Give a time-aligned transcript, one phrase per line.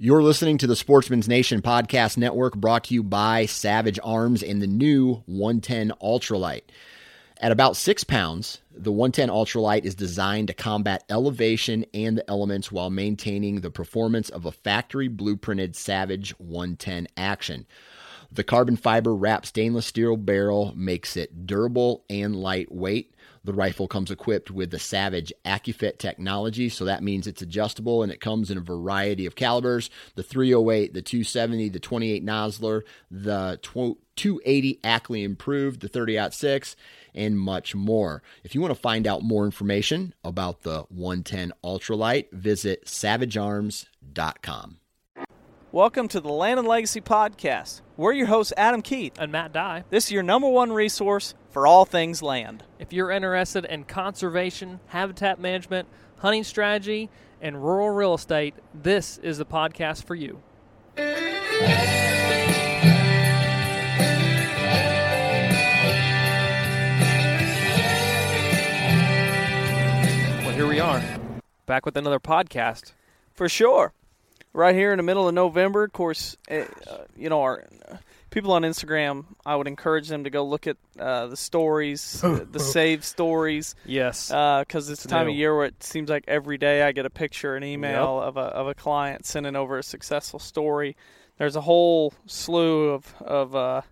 [0.00, 4.62] You're listening to the Sportsman's Nation Podcast Network brought to you by Savage Arms and
[4.62, 6.62] the new 110 Ultralight.
[7.40, 12.70] At about six pounds, the 110 Ultralight is designed to combat elevation and the elements
[12.70, 17.66] while maintaining the performance of a factory blueprinted Savage 110 action.
[18.30, 23.16] The carbon fiber wrapped stainless steel barrel makes it durable and lightweight.
[23.48, 28.12] The rifle comes equipped with the Savage AccuFit technology, so that means it's adjustable and
[28.12, 33.58] it comes in a variety of calibers the 308, the 270, the 28 Nosler, the
[33.62, 36.76] 280 Ackley Improved, the 30 6,
[37.14, 38.22] and much more.
[38.44, 44.76] If you want to find out more information about the 110 Ultralight, visit savagearms.com.
[45.70, 47.82] Welcome to the Land and Legacy Podcast.
[47.98, 49.84] We're your hosts, Adam Keith and Matt Dye.
[49.90, 52.64] This is your number one resource for all things land.
[52.78, 55.86] If you're interested in conservation, habitat management,
[56.20, 57.10] hunting strategy,
[57.42, 60.40] and rural real estate, this is the podcast for you.
[70.46, 71.02] Well, here we are,
[71.66, 72.94] back with another podcast.
[73.34, 73.92] For sure
[74.52, 75.84] right here in the middle of November.
[75.84, 76.64] Of course, uh,
[77.16, 77.64] you know our
[78.30, 79.24] people on Instagram.
[79.44, 83.74] I would encourage them to go look at uh, the stories, the save stories.
[83.84, 86.92] Yes, because uh, it's the time of year where it seems like every day I
[86.92, 88.28] get a picture, an email yep.
[88.28, 90.96] of a of a client sending over a successful story.
[91.38, 93.82] There's a whole slew of of uh,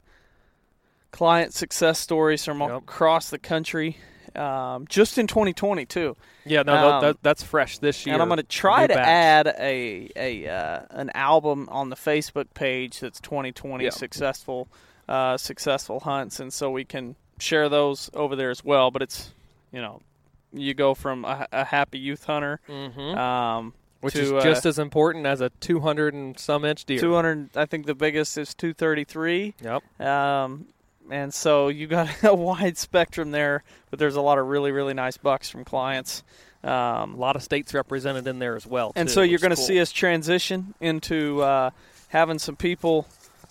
[1.12, 2.70] client success stories from yep.
[2.70, 3.98] across the country
[4.36, 6.16] um, just in 2020 too.
[6.44, 8.14] Yeah, no, um, that, that's fresh this year.
[8.14, 9.06] And I'm going to try to batch.
[9.06, 13.90] add a a uh, an album on the Facebook page that's 2020 yeah.
[13.90, 14.68] successful
[15.08, 18.90] uh, successful hunts, and so we can share those over there as well.
[18.90, 19.32] But it's
[19.72, 20.00] you know
[20.52, 22.60] you go from a, a happy youth hunter.
[22.68, 23.18] Mm-hmm.
[23.18, 27.00] Um, which to, is just uh, as important as a 200 and some inch deer.
[27.00, 29.54] 200, I think the biggest is 233.
[29.62, 30.00] Yep.
[30.00, 30.66] Um,
[31.10, 34.94] and so you got a wide spectrum there, but there's a lot of really really
[34.94, 36.22] nice bucks from clients.
[36.64, 38.92] Um, a lot of states represented in there as well.
[38.96, 39.66] And too, so you're going to cool.
[39.66, 41.70] see us transition into uh,
[42.08, 43.06] having some people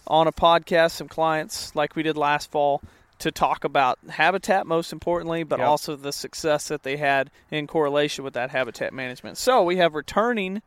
[0.05, 2.81] on a podcast, some clients like we did last fall,
[3.19, 5.67] to talk about habitat most importantly, but yep.
[5.67, 9.37] also the success that they had in correlation with that habitat management.
[9.37, 10.61] So we have returning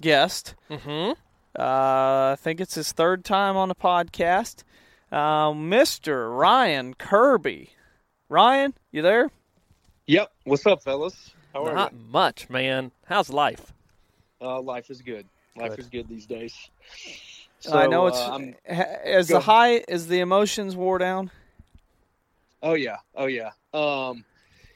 [0.00, 0.54] guest.
[0.70, 1.12] Mm-hmm.
[1.58, 4.64] Uh, I think it's his third time on the podcast
[5.14, 6.36] uh, Mr.
[6.36, 7.70] Ryan Kirby.
[8.28, 9.30] Ryan, you there?
[10.06, 10.32] Yep.
[10.42, 11.30] What's up, fellas?
[11.52, 11.98] How are Not you?
[12.10, 12.90] much, man.
[13.06, 13.72] How's life?
[14.40, 15.26] Uh, life is good.
[15.56, 15.78] Life good.
[15.78, 16.52] is good these days.
[17.60, 21.30] So, I know it's uh, as the high as the emotions wore down.
[22.62, 23.52] Oh yeah, oh yeah.
[23.72, 24.24] Um,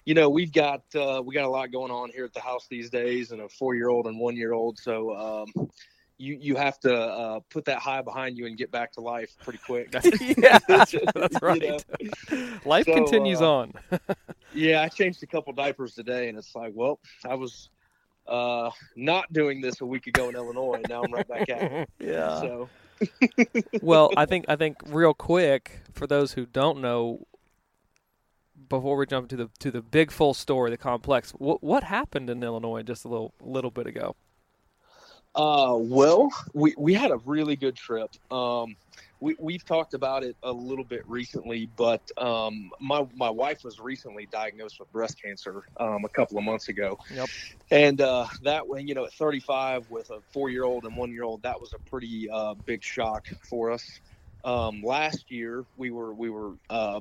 [0.06, 2.66] you know we've got uh, we got a lot going on here at the house
[2.70, 4.79] these days, and a four year old and one year old.
[4.79, 5.14] So
[5.56, 5.69] um,
[6.19, 9.37] you you have to uh, put that high behind you and get back to life
[9.43, 9.93] pretty quick.
[10.20, 10.94] yeah, that's
[11.41, 11.62] right.
[11.62, 11.79] You
[12.31, 12.59] know?
[12.65, 13.73] Life so, continues uh, on.
[14.55, 17.70] yeah, I changed a couple diapers today, and it's like, well, I was
[18.26, 21.73] uh, not doing this a week ago in Illinois, and now I'm right back at
[21.73, 21.91] it.
[22.00, 22.41] Yeah.
[22.41, 22.69] So.
[23.81, 27.29] well, I think I think real quick for those who don't know,
[28.69, 32.29] before we jump to the to the big full story, the complex, what what happened
[32.29, 34.17] in Illinois just a little little bit ago?
[35.35, 38.11] Uh, well, we, we had a really good trip.
[38.33, 38.77] Um,
[39.21, 43.81] we we've talked about it a little bit recently, but um, my my wife was
[43.81, 46.99] recently diagnosed with breast cancer um, a couple of months ago.
[47.13, 47.29] Yep.
[47.71, 51.11] And uh, that when you know at 35 with a four year old and one
[51.11, 54.01] year old, that was a pretty uh, big shock for us.
[54.45, 57.01] Um, last year we were we were uh,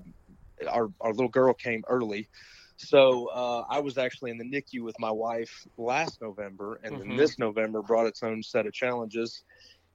[0.68, 2.28] our our little girl came early.
[2.78, 7.10] So uh, I was actually in the NICU with my wife last November, and then
[7.10, 7.18] Mhm.
[7.18, 9.44] this November brought its own set of challenges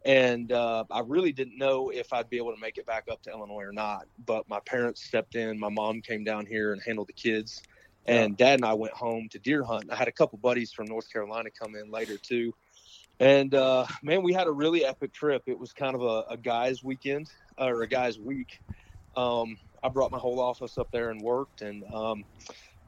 [0.05, 3.23] and uh, I really didn't know if I'd be able to make it back up
[3.23, 4.07] to Illinois or not.
[4.25, 5.59] But my parents stepped in.
[5.59, 7.63] My mom came down here and handled the kids,
[8.07, 9.93] and Dad and I went home to deer hunt.
[9.93, 12.53] I had a couple buddies from North Carolina come in later too,
[13.21, 15.43] and uh, man, we had a really epic trip.
[15.47, 18.59] It was kind of a, a guys' weekend or a guys' week.
[19.15, 22.25] Um, I brought my whole office up there and worked, and um,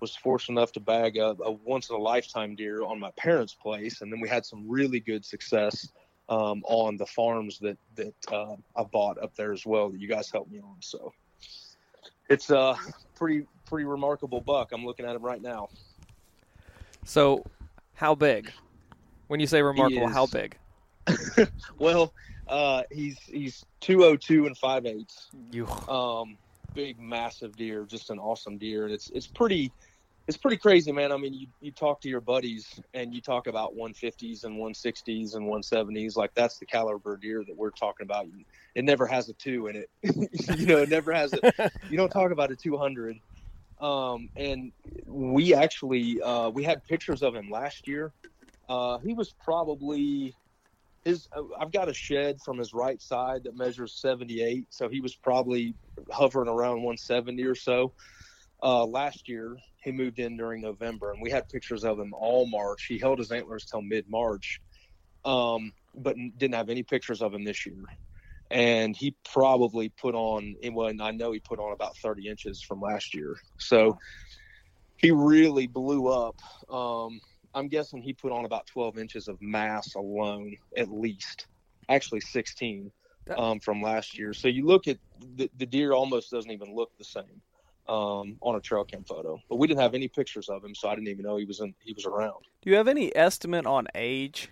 [0.00, 3.54] was fortunate enough to bag a, a once in a lifetime deer on my parents'
[3.54, 5.88] place, and then we had some really good success
[6.28, 10.08] um, on the farms that that uh, I bought up there as well that you
[10.08, 10.76] guys helped me on.
[10.80, 11.12] So
[12.28, 12.76] it's a
[13.14, 14.72] pretty pretty remarkable buck.
[14.72, 15.68] I'm looking at him right now.
[17.04, 17.44] So,
[17.94, 18.50] how big?
[19.28, 20.56] When you say remarkable, how big?
[21.78, 22.14] Well,
[22.48, 25.30] uh, he's he's 202 and five eighths.
[25.50, 25.66] You.
[25.88, 26.38] um,
[26.74, 29.72] big massive deer just an awesome deer and it's it's pretty
[30.26, 31.12] it's pretty crazy man.
[31.12, 35.34] I mean you, you talk to your buddies and you talk about 150s and 160s
[35.34, 38.26] and 170s like that's the caliber deer that we're talking about.
[38.74, 39.90] It never has a two in it.
[40.56, 43.16] You know it never has a you don't talk about a 200
[43.80, 44.72] um, and
[45.06, 48.12] we actually uh, we had pictures of him last year.
[48.68, 50.34] Uh, he was probably
[51.04, 55.00] his uh, I've got a shed from his right side that measures 78 so he
[55.00, 55.74] was probably
[56.10, 57.92] hovering around 170 or so
[58.64, 62.46] uh, last year he moved in during November and we had pictures of him all
[62.46, 62.86] March.
[62.88, 64.60] He held his antlers till mid-March
[65.24, 67.84] um, but didn't have any pictures of him this year.
[68.50, 72.80] And he probably put on well I know he put on about 30 inches from
[72.80, 73.36] last year.
[73.58, 73.98] So
[74.96, 76.36] he really blew up.
[76.70, 77.20] Um,
[77.54, 81.46] I'm guessing he put on about 12 inches of mass alone, at least.
[81.88, 82.90] Actually, 16
[83.36, 84.32] um, from last year.
[84.32, 84.98] So you look at
[85.36, 87.40] the, the deer, almost doesn't even look the same
[87.88, 89.38] um, on a trail cam photo.
[89.48, 91.60] But we didn't have any pictures of him, so I didn't even know he was
[91.60, 92.44] in, he was around.
[92.62, 94.48] Do you have any estimate on age?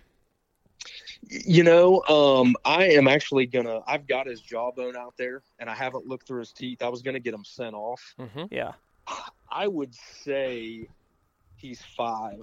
[1.29, 3.79] You know, um, I am actually gonna.
[3.87, 6.81] I've got his jawbone out there, and I haven't looked through his teeth.
[6.81, 8.01] I was gonna get him sent off.
[8.19, 8.43] Mm-hmm.
[8.51, 8.73] Yeah.
[9.51, 9.93] I would
[10.23, 10.87] say
[11.55, 12.41] he's five.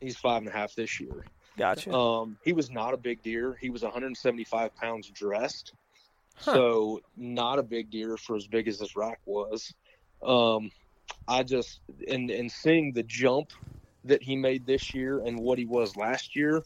[0.00, 1.26] He's five and a half this year.
[1.56, 1.92] Gotcha.
[1.92, 3.56] Um, he was not a big deer.
[3.60, 5.72] He was 175 pounds dressed,
[6.36, 6.52] Huh.
[6.54, 9.72] so not a big deer for as big as his rack was.
[10.24, 10.70] Um,
[11.28, 13.52] I just and and seeing the jump
[14.04, 16.62] that he made this year and what he was last year,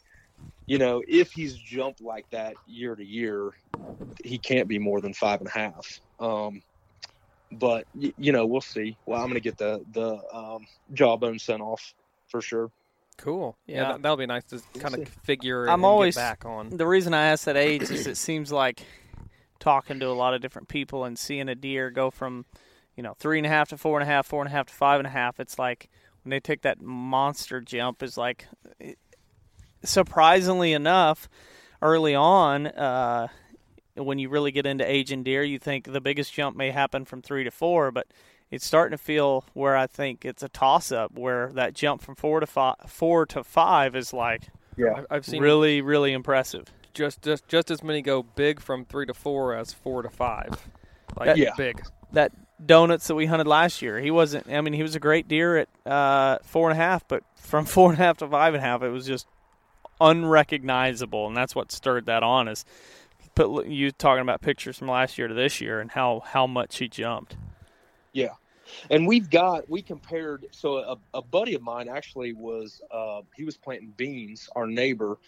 [0.67, 3.51] you know, if he's jumped like that year to year,
[4.25, 6.01] he can't be more than five and a half.
[6.19, 6.63] Um,
[7.53, 8.97] but y- you know, we'll see.
[9.07, 11.95] Well, I'm gonna get the the um, jawbone sent off
[12.29, 12.71] for sure.
[13.17, 13.57] Cool.
[13.67, 13.93] Yeah, Yeah.
[13.93, 15.67] That, that'll be nice to kind of figure.
[15.67, 16.71] I'm and always- get back on.
[16.71, 18.83] The reason I asked that age is it seems like
[19.59, 22.45] talking to a lot of different people and seeing a deer go from,
[22.99, 24.67] you know, three and a half to four and a half, four and a half
[24.67, 25.39] to five and a half.
[25.39, 25.89] It's like
[26.25, 28.47] when they take that monster jump, is like
[28.81, 28.99] it-
[29.85, 31.29] surprisingly enough,
[31.81, 33.29] early on, uh,
[33.95, 37.23] when you really get into aging deer, you think the biggest jump may happen from
[37.23, 38.09] three to four, but
[38.51, 42.17] it's starting to feel where I think it's a toss up where that jump from
[42.17, 44.49] four to five, four to five is like
[44.97, 46.67] I've, I've seen really, really impressive.
[46.95, 50.51] just just just as many go big from three to four as four to five.
[51.17, 51.51] Like That- Yeah.
[51.57, 51.81] big.
[52.13, 52.33] that
[52.65, 54.01] donuts that we hunted last year.
[54.01, 54.49] He wasn't.
[54.51, 57.65] I mean, he was a great deer at uh, four and a half, but from
[57.67, 59.27] four and a half to five and a half, it was just
[60.01, 62.49] unrecognizable, and that's what stirred that on.
[62.49, 62.65] Is
[63.35, 66.79] put you talking about pictures from last year to this year and how how much
[66.79, 67.37] he jumped.
[68.13, 68.35] Yeah.
[68.91, 73.45] And we've got we compared so a, a buddy of mine actually was uh, he
[73.45, 75.19] was planting beans, our neighbor,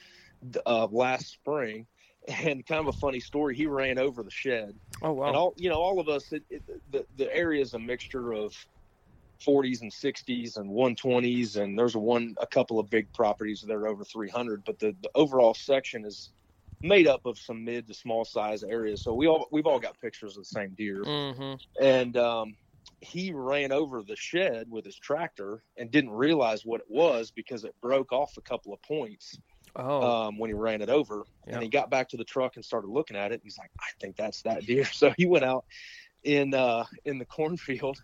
[0.66, 1.86] uh, last spring,
[2.28, 3.56] and kind of a funny story.
[3.56, 5.28] He ran over the shed, Oh wow.
[5.28, 8.32] and all you know, all of us, it, it, the the area is a mixture
[8.32, 8.54] of
[9.44, 13.72] 40s and 60s and 120s, and there's a one a couple of big properties that
[13.72, 16.30] are over 300, but the, the overall section is
[16.82, 19.02] made up of some mid to small size areas.
[19.02, 21.54] So we all we've all got pictures of the same deer mm-hmm.
[21.82, 22.54] and um,
[23.00, 27.64] he ran over the shed with his tractor and didn't realize what it was because
[27.64, 29.38] it broke off a couple of points
[29.76, 30.26] Oh.
[30.26, 31.24] um, when he ran it over.
[31.46, 33.40] And he got back to the truck and started looking at it.
[33.42, 34.84] He's like, I think that's that deer.
[34.92, 35.64] So he went out
[36.24, 38.02] in uh, in the cornfield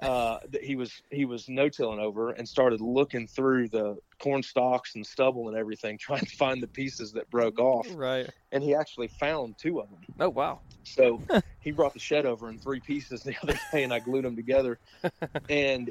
[0.00, 4.42] uh, that he was he was no tilling over and started looking through the corn
[4.42, 7.86] stalks and stubble and everything, trying to find the pieces that broke off.
[7.94, 8.28] Right.
[8.52, 10.00] And he actually found two of them.
[10.20, 10.60] Oh wow.
[10.82, 11.22] So
[11.60, 14.36] he brought the shed over in three pieces the other day, and I glued them
[14.36, 14.78] together.
[15.48, 15.90] and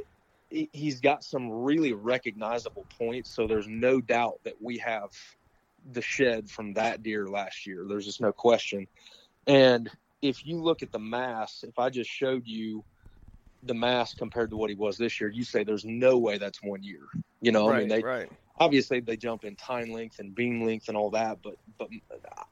[0.72, 5.10] he's got some really recognizable points, so there's no doubt that we have
[5.92, 7.86] the shed from that deer last year.
[7.88, 8.88] There's just no question.
[9.48, 9.90] And
[10.22, 12.86] if you look at the mass, if I just showed you
[13.64, 16.62] the mass compared to what he was this year, you say there's no way that's
[16.62, 17.02] one year.
[17.42, 18.30] You know, I mean, they right.
[18.60, 21.90] obviously they jump in time length and beam length and all that, but but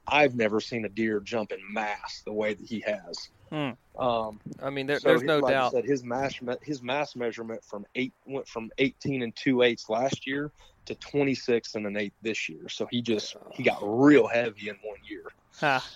[0.06, 3.30] I've never seen a deer jump in mass the way that he has.
[3.52, 3.70] Hmm.
[4.02, 5.72] Um, I mean, there, so there's he- no like I doubt.
[5.72, 10.26] said, his mass his mass measurement from eight went from 18 and two eighths last
[10.26, 10.50] year
[10.86, 12.68] to 26 and an eighth this year.
[12.70, 15.24] So he just he got real heavy in one year.
[15.60, 15.86] Ha.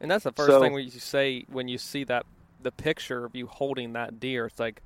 [0.00, 2.26] And that's the first So- thing when you say when you see that
[2.62, 4.46] the picture of you holding that deer.
[4.46, 4.82] It's like,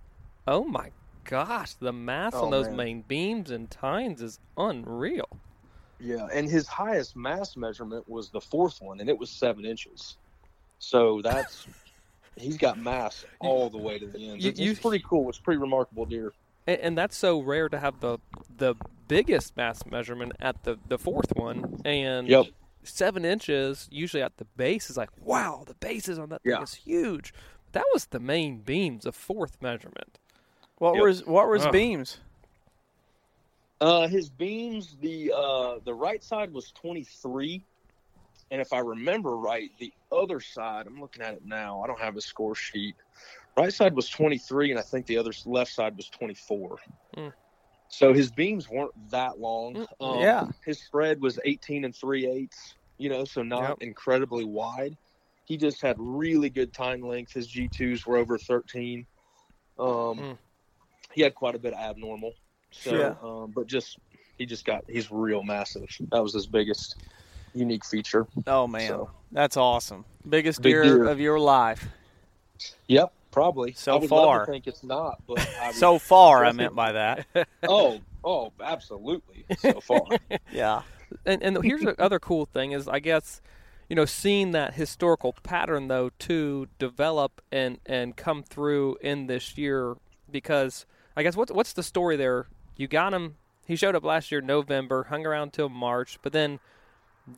[0.47, 0.91] oh my
[1.25, 2.77] gosh, the mass Oh, on those man.
[2.77, 5.29] main beams and tines is unreal.
[5.99, 10.17] Yeah, and his highest mass measurement was the fourth one, and it was seven inches.
[10.79, 11.67] So that's
[12.41, 14.43] he's got mass all the way to the end.
[14.43, 15.29] You- It's, you- it's pretty cool.
[15.29, 16.33] It's pretty remarkable deer.
[16.67, 18.19] And, and that's so rare to have the
[18.57, 18.75] the
[19.09, 22.47] biggest mass measurement at the the fourth one, and Yep.
[22.83, 26.57] seven inches usually at the base is like, wow, the bases on that Yeah.
[26.57, 27.33] thing is huge.
[27.73, 30.19] That was the main beams, the fourth measurement.
[30.79, 31.01] What Yep.
[31.03, 31.73] were his, what were his Ugh.
[31.73, 32.19] beams?
[33.81, 37.65] Uh, his beams, the uh, the right side was 23,
[38.51, 41.83] and if I remember right, the other side, I'm looking at it now.
[41.83, 42.97] I don't have a score sheet.
[43.57, 46.79] Right side was 23, and I think the other left side was 24.
[47.17, 47.29] Hmm.
[47.89, 49.75] So his beams weren't that long.
[50.01, 50.47] Mm, Um, yeah.
[50.65, 52.75] his spread was 18 and 3 eighths.
[52.99, 53.79] You know, so not Yep.
[53.81, 54.97] incredibly wide.
[55.45, 57.33] He just had really good time length.
[57.33, 59.07] His G2s were over 13.
[59.79, 60.33] Um, Hmm.
[61.13, 62.35] He had quite a bit of abnormal.
[62.71, 63.15] So, Yeah.
[63.23, 63.99] um, but just
[64.39, 65.89] he just got he's real massive.
[66.13, 66.95] That was his biggest
[67.55, 68.27] unique feature.
[68.47, 70.05] Oh man, So- that's awesome.
[70.29, 71.05] Biggest Big deer, deer.
[71.09, 71.87] of your life
[72.89, 73.73] Yep, probably.
[73.73, 74.39] So I would far.
[74.39, 76.45] love to think it's not, but I would- so far.
[76.45, 77.27] I meant by that.
[77.63, 79.45] oh, oh, absolutely.
[79.59, 80.03] So far,
[80.53, 80.83] Yeah.
[81.25, 83.41] and and here's the other cool thing is I guess
[83.89, 89.57] you know seeing that historical pattern though to develop and and come through in this
[89.57, 89.97] year
[90.31, 90.85] because
[91.17, 92.47] I guess what's what's the story there?
[92.77, 93.37] You got him.
[93.67, 96.59] He showed up last year November, hung around till March, but then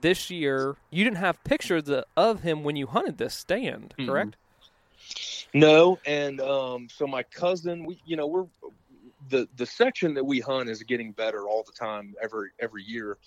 [0.00, 4.36] this year you didn't have pictures of- him when you hunted this stand, correct?
[5.54, 5.98] no.
[6.06, 8.46] And um, so my cousin, we you know we're
[9.28, 13.18] the the section that we hunt is getting better all the time, every every year.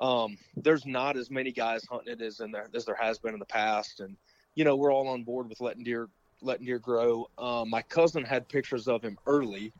[0.00, 3.34] Um, there's not as many guys hunting it as in there as there has been
[3.34, 4.16] in the past, and
[4.54, 6.08] you know we're all on board with letting deer
[6.40, 7.28] letting deer grow.
[7.36, 9.72] Um, my cousin had pictures of him early.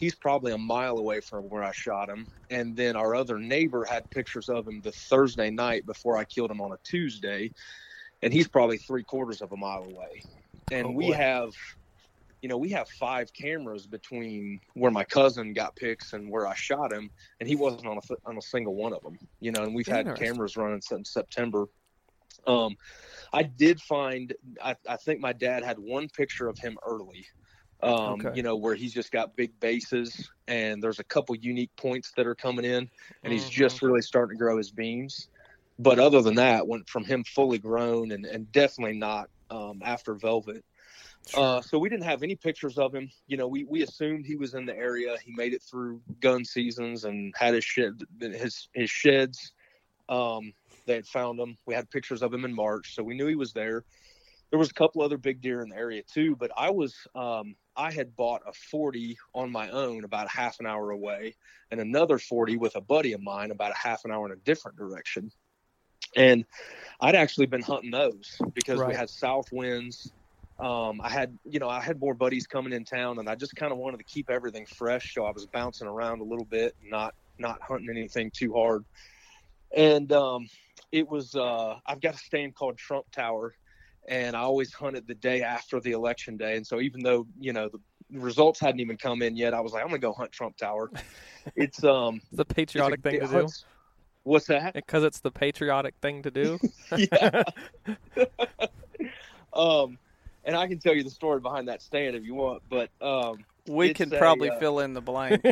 [0.00, 3.84] He's probably a mile away from where I shot him, and then our other neighbor
[3.84, 7.52] had pictures of him the Thursday night before I killed him on a Tuesday,
[8.22, 10.22] and he's probably three quarters of a mile away.
[10.72, 11.50] And Oh, we have,
[12.40, 16.54] you know, we have five cameras between where my cousin got pics and where I
[16.54, 19.18] shot him, and he wasn't on a on a single one of them.
[19.40, 21.66] You know, and we've had cameras running since September.
[22.46, 22.74] Um,
[23.34, 27.26] I did find, I, I think my dad had one picture of him early.
[27.82, 28.36] Um, Okay.
[28.36, 32.26] you know, where he's just got big bases and there's a couple unique points that
[32.26, 32.90] are coming in
[33.24, 33.50] and he's Mhm.
[33.50, 35.28] just really starting to grow his beams.
[35.78, 40.14] But other than that, went from him fully grown and, and definitely not um, after
[40.14, 40.62] velvet.
[41.34, 43.10] Uh, so we didn't have any pictures of him.
[43.28, 45.16] You know, we, we assumed he was in the area.
[45.24, 49.52] He made it through gun seasons and had his shed, his his sheds.
[50.08, 50.52] Um,
[50.86, 51.56] they had found him.
[51.66, 53.84] We had pictures of him in March, so we knew he was there.
[54.50, 57.54] There was a couple other big deer in the area too, but I was um,
[57.76, 61.34] I had bought a 40 on my own about a half an hour away,
[61.70, 64.36] and another 40 with a buddy of mine about a half an hour in a
[64.36, 65.30] different direction.
[66.16, 66.44] And
[67.00, 70.12] I'd actually been hunting those because we had south winds.
[70.58, 73.54] Um, I had, you know, I had more buddies coming in town, and I just
[73.54, 76.74] kind of wanted to keep everything fresh, so I was bouncing around a little bit,
[76.82, 78.84] not not hunting anything too hard.
[79.74, 80.48] And um,
[80.92, 83.54] it was, uh, I've got a stand called Trump Tower,
[84.08, 86.56] and I always hunted the day after the election day.
[86.56, 87.78] And so even though you know the
[88.18, 90.90] results hadn't even come in yet, I was like, I'm gonna go hunt Trump Tower.
[91.56, 93.48] It's um, It's the it's a- patriotic thing to do
[94.24, 94.74] What's that?
[94.74, 96.58] because it's the patriotic thing to do.
[96.96, 97.42] yeah.
[99.54, 99.98] um,
[100.44, 103.44] and I can tell you the story behind that stand if you want, but um,
[103.66, 105.42] We can a, probably uh, fill in the blank.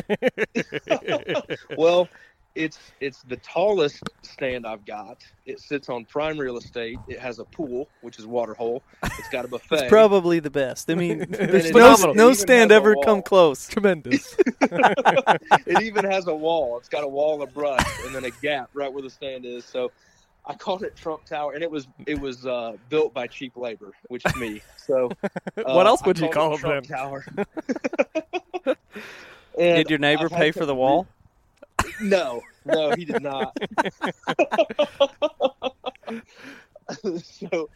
[1.77, 2.07] well,
[2.55, 5.23] it's it's the tallest stand I've got.
[5.45, 6.97] It sits on prime real estate.
[7.07, 8.83] It has a pool, which is water hole.
[9.03, 9.75] It's got a buffet.
[9.75, 10.89] It's probably the best.
[10.89, 13.67] I mean, there's no, no stand ever come close.
[13.67, 14.35] Tremendous.
[14.61, 16.77] it even has a wall.
[16.77, 19.63] It's got a wall of brush and then a gap right where the stand is.
[19.63, 19.91] So
[20.45, 23.91] I called it Trump Tower, and it was it was uh, built by cheap labor,
[24.07, 24.61] which is me.
[24.75, 26.97] So uh, What else I would you call it it Trump then?
[26.97, 27.25] Tower.
[29.59, 31.05] And Did your neighbor I've pay for the wall?
[32.01, 33.55] No, no, he did not.
[37.23, 37.69] so,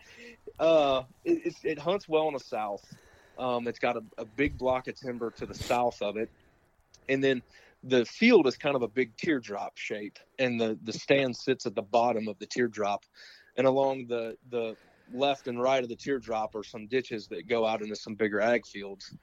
[0.60, 2.84] uh, it, it hunts well in the south.
[3.38, 6.30] Um, it's got a, a big block of timber to the south of it,
[7.10, 7.42] and then
[7.84, 11.76] the field is kind of a big teardrop shape, and the the stand sits at
[11.76, 13.04] the bottom of the teardrop,
[13.58, 14.76] and along the the
[15.12, 18.40] left and right of the teardrop are some ditches that go out into some bigger
[18.40, 19.16] ag fields.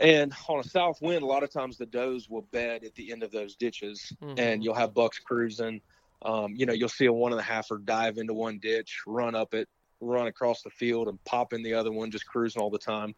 [0.00, 3.12] And on a south wind, a lot of times the does will bed at the
[3.12, 4.38] end of those ditches, Mhm.
[4.38, 5.80] and you'll have bucks cruising.
[6.22, 9.34] Um, you know, you'll see a one and a halfer dive into one ditch, run
[9.34, 9.68] up it,
[10.00, 13.14] run across the field, and pop in the other one, just cruising all the time.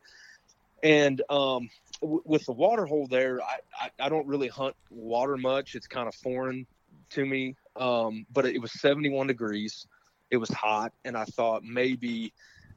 [0.83, 1.71] And um,
[2.01, 5.75] w- with the water hole there, I, I, I don't really hunt water much.
[5.77, 6.67] It's kind of foreign
[7.11, 7.55] to me.
[7.77, 9.87] Um, but it was 71 degrees.
[10.31, 12.33] It was hot, and I thought maybe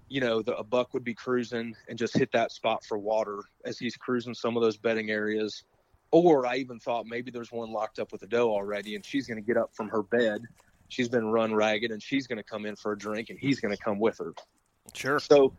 [0.10, 3.40] you know, the, a buck would be cruising and just hit that spot for water
[3.66, 5.64] as he's cruising some of those bedding areas.
[6.12, 9.28] Or I even thought maybe there's one locked up with a doe already and she's
[9.28, 10.42] going to get up from her bed.
[10.90, 13.60] She's been run ragged and she's going to come in for a drink and he's
[13.60, 14.34] going to come with her.
[14.94, 15.20] Sure.
[15.20, 15.54] So,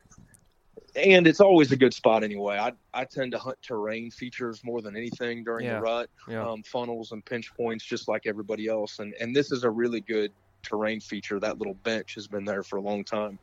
[0.94, 2.56] and it's always a good spot anyway.
[2.58, 5.74] I, I tend to hunt terrain features more than anything during Yeah.
[5.74, 6.48] the rut, Yeah.
[6.48, 9.00] um, funnels and pinch points, just like everybody else.
[9.00, 11.40] And, and this is a really good terrain feature.
[11.40, 13.38] That little bench has been there for a long time.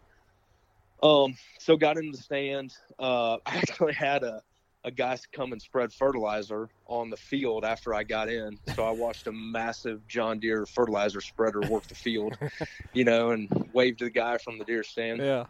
[1.03, 2.73] Um, so got in the stand.
[2.97, 4.41] Uh, I actually had a,
[4.85, 8.57] a guy come and spread fertilizer on the field after I got in.
[8.75, 12.37] So I watched a massive John Deere fertilizer spreader work the field,
[12.93, 15.45] you know, and waved to the guy from the deer stand Yeah.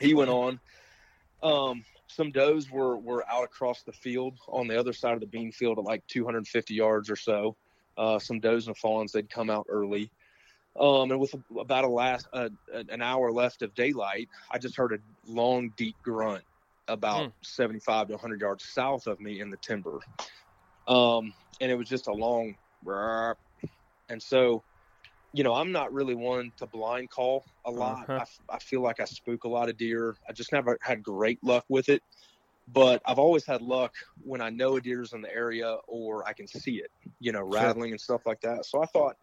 [0.00, 0.60] he went on.
[1.42, 5.26] Um, some does were were out across the field on the other side of the
[5.26, 7.56] bean field at like 250 yards or so.
[7.96, 10.10] Uh, some does and fawns they'd come out early.
[10.78, 14.92] Um, and with about a last uh, an hour left of daylight, I just heard
[14.92, 16.44] a long, deep grunt
[16.88, 17.30] about Hmm.
[17.42, 20.00] 75 to 100 yards south of me in the timber.
[20.86, 22.56] Um, and it was just a long,
[24.08, 24.64] and so
[25.34, 28.08] you know, I'm not really one to blind call a lot.
[28.08, 28.24] Uh-huh.
[28.50, 30.16] I I feel like I spook a lot of deer.
[30.28, 32.02] I just never had great luck with it.
[32.68, 33.92] But I've always had luck
[34.22, 37.42] when I know a deer's in the area or I can see it, you know,
[37.42, 38.64] rattling and stuff like that.
[38.66, 39.16] So I thought,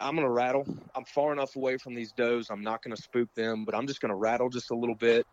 [0.00, 0.66] I'm going to rattle.
[0.94, 2.48] I'm far enough away from these does.
[2.50, 4.94] I'm not going to spook them, but I'm just going to rattle just a little
[4.94, 5.26] bit.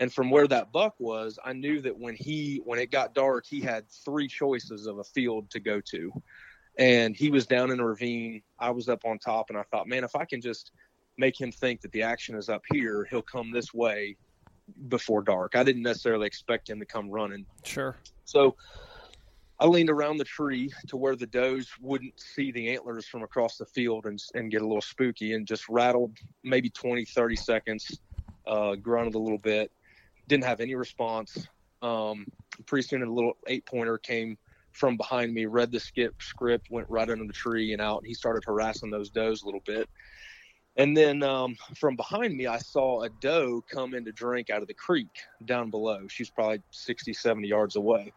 [0.00, 3.44] And from where that buck was, I knew that when he, when it got dark,
[3.48, 6.12] he had three choices of a field to go to
[6.78, 8.42] and he was down in a ravine.
[8.58, 10.72] I was up on top, and I thought, man, if I can just
[11.16, 14.16] make him think that the action is up here, he'll come this way
[14.88, 15.54] before dark.
[15.54, 17.46] I didn't necessarily expect him to come running.
[17.64, 17.96] Sure.
[18.24, 18.56] So
[19.60, 23.56] I leaned around the tree to where the does wouldn't see the antlers from across
[23.56, 28.00] the field and, and get a little spooky and just rattled maybe 20, 30 seconds,
[28.46, 29.70] uh, grunted a little bit,
[30.26, 31.46] didn't have any response.
[31.82, 32.26] Um,
[32.66, 34.36] pretty soon a little eight pointer came
[34.72, 37.98] from behind me, read the skip script, went right under the tree and out.
[37.98, 39.88] And he started harassing those does a little bit.
[40.76, 44.62] And then um, from behind me, I saw a doe come in to drink out
[44.62, 46.08] of the creek down below.
[46.08, 48.12] She's probably 60, 70 yards away.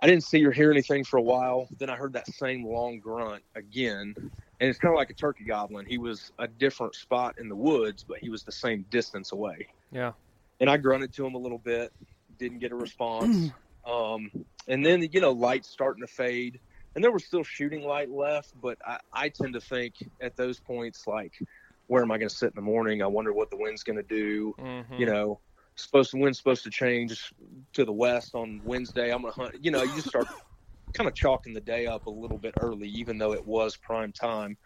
[0.00, 1.68] I didn't see or hear anything for a while.
[1.78, 4.14] Then I heard that same long grunt again.
[4.16, 5.86] And it's kind of like a turkey goblin.
[5.86, 9.66] He was a different spot in the woods, but he was the same distance away.
[9.90, 10.12] Yeah.
[10.60, 11.92] And I grunted to him a little bit,
[12.38, 13.50] didn't get a response.
[13.86, 14.30] um,
[14.68, 16.60] and then, you know, lights starting to fade.
[16.94, 20.58] And there was still shooting light left, but I, I tend to think at those
[20.58, 21.32] points, like,
[21.86, 23.02] where am I going to sit in the morning?
[23.02, 24.98] I wonder what the wind's going to do Mhm.
[24.98, 25.40] you know,
[25.82, 27.32] supposed to wind's supposed to change
[27.72, 29.12] to the west on Wednesday.
[29.12, 29.56] I'm gonna hunt.
[29.64, 30.26] You know, you just start
[30.92, 34.12] kind of chalking the day up a little bit early, even though it was prime
[34.12, 34.56] time.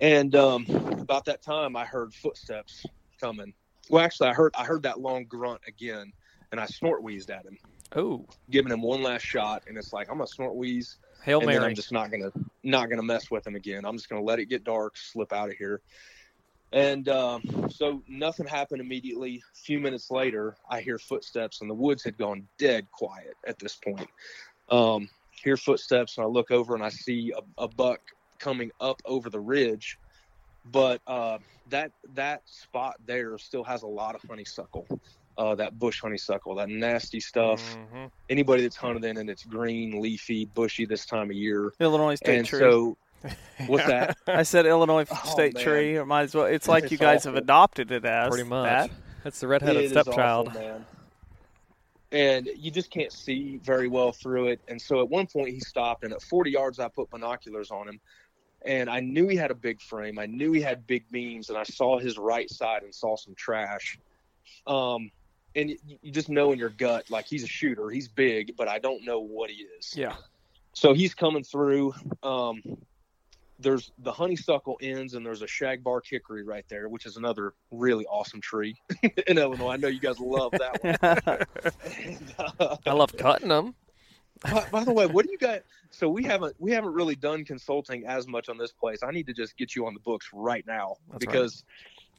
[0.00, 0.66] And um,
[0.98, 2.84] about that time, I heard footsteps
[3.20, 3.52] coming.
[3.88, 6.12] Well, actually, I heard I heard that long grunt again,
[6.50, 7.58] and I snort wheezed at him,
[7.94, 9.64] Oh, giving him one last shot.
[9.66, 11.64] And it's like I'm gonna snort wheeze, Hail Mary.
[11.64, 12.32] I'm just not gonna
[12.62, 13.84] not gonna mess with him again.
[13.84, 15.80] I'm just gonna let it get dark, slip out of here.
[16.72, 19.36] And um, so nothing happened immediately.
[19.36, 23.58] A few minutes later, I hear footsteps, and the woods had gone dead quiet at
[23.58, 24.08] this point.
[24.70, 28.00] Um, hear footsteps, and I look over and I see a, a buck
[28.38, 29.98] coming up over the ridge.
[30.64, 34.86] But uh, that that spot there still has a lot of honeysuckle,
[35.36, 37.76] uh, that bush honeysuckle, that nasty stuff.
[37.76, 38.10] Mhm.
[38.28, 41.72] Anybody that's hunted in and it's green, leafy, bushy this time of year.
[41.80, 42.60] Illinois State and tree.
[42.60, 42.96] so,
[43.66, 44.16] what's that?
[44.26, 45.64] I said Illinois Oh, State man.
[45.64, 45.96] tree.
[45.96, 46.46] It might as well.
[46.46, 48.64] It's like It's you guys have adopted it as Pretty much.
[48.64, 48.90] that.
[49.24, 50.48] That's the redheaded It is stepchild.
[50.48, 50.86] awful, man.
[52.10, 54.60] And you just can't see very well through it.
[54.68, 57.88] And so at one point he stopped, and at 40 yards I put binoculars on
[57.88, 58.00] him,
[58.66, 60.18] and I knew he had a big frame.
[60.18, 63.34] I knew he had big beams, and I saw his right side and saw some
[63.34, 63.98] trash.
[64.66, 65.10] Um,
[65.56, 68.68] and you, you just know in your gut, like he's a shooter, he's big, but
[68.68, 69.96] I don't know what he is.
[69.96, 70.14] Yeah.
[70.74, 71.94] So he's coming through.
[72.22, 72.62] Um,
[73.62, 78.04] there's the honeysuckle ends, and there's a shagbark hickory right there, which is another really
[78.06, 78.76] awesome tree
[79.26, 79.70] in Illinois.
[79.70, 81.42] I know you guys love that one.
[82.04, 83.74] And, uh, I love cutting them.
[84.42, 85.60] by, by the way, what do you guys?
[85.90, 89.02] So we haven't we haven't really done consulting as much on this place.
[89.02, 91.32] I need to just get you on the books right now That's right.
[91.32, 91.64] because.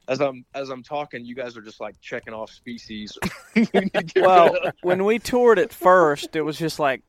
[0.05, 3.17] As I'm as I'm talking, you guys are just like checking off species.
[3.55, 7.03] We need to get well, when we toured it first, it was just like,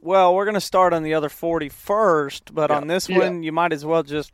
[0.00, 2.76] well, we're going to start on the other 40 first, but Yeah.
[2.76, 3.18] on this Yeah.
[3.18, 4.32] one, you might as well just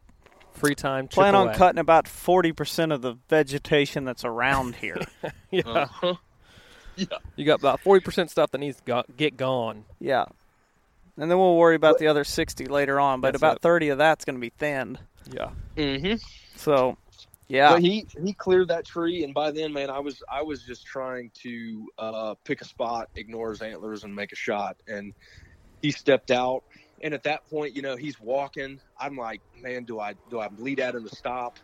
[0.52, 1.08] Free time.
[1.08, 1.56] plan on away.
[1.56, 5.00] cutting about 40% of the vegetation that's around here.
[5.50, 5.62] Yeah.
[5.66, 6.14] Uh-huh.
[7.34, 9.84] You got about forty percent stuff that needs to go- get gone.
[9.98, 10.26] yeah.
[11.16, 13.62] And then we'll worry about the other 60 later on, but That's about it.
[13.62, 14.98] 30 of that's going to be thinned.
[15.30, 15.50] Yeah.
[15.76, 16.14] Mm-hmm.
[16.56, 16.96] So,
[17.48, 17.72] yeah.
[17.72, 20.86] But he he cleared that tree, and by then, man, I was I was just
[20.86, 24.76] trying to uh, pick a spot, ignore his antlers, and make a shot.
[24.86, 25.12] And
[25.82, 26.64] he stepped out,
[27.02, 28.80] and at that point, you know, he's walking.
[28.98, 31.58] I'm like, man, do I do I bleed at him to stop?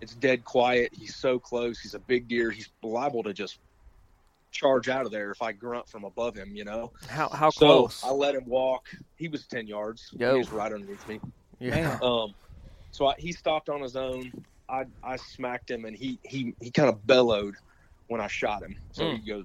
[0.00, 0.92] It's dead quiet.
[0.92, 1.80] He's so close.
[1.80, 2.50] He's a big deer.
[2.50, 3.58] He's liable to just
[4.52, 6.56] charge out of there if I grunt from above him.
[6.56, 6.92] You know.
[7.08, 8.02] How how so close?
[8.04, 8.88] I let him walk.
[9.16, 10.14] He was ten yards.
[10.18, 10.32] Yo.
[10.32, 11.20] He was right underneath me.
[11.60, 11.98] yeah.
[12.02, 12.34] Um,
[12.90, 14.32] so I, he stopped on his own.
[14.68, 17.54] I I smacked him, and he he he kind of bellowed
[18.08, 18.76] when I shot him.
[18.92, 19.20] So Mm.
[19.20, 19.44] he goes,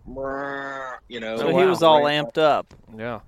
[1.08, 1.38] you know.
[1.38, 2.74] so he was all Ran amped up.
[2.96, 3.22] Yeah.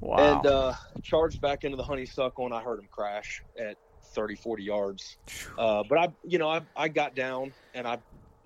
[0.00, 0.36] Wow.
[0.36, 0.72] and uh,
[1.02, 3.76] charged back into the honeysuckle, and I heard him crash at
[4.14, 5.16] 30, 40 yards.
[5.56, 7.98] Uh, but I, you know, I I got down and I,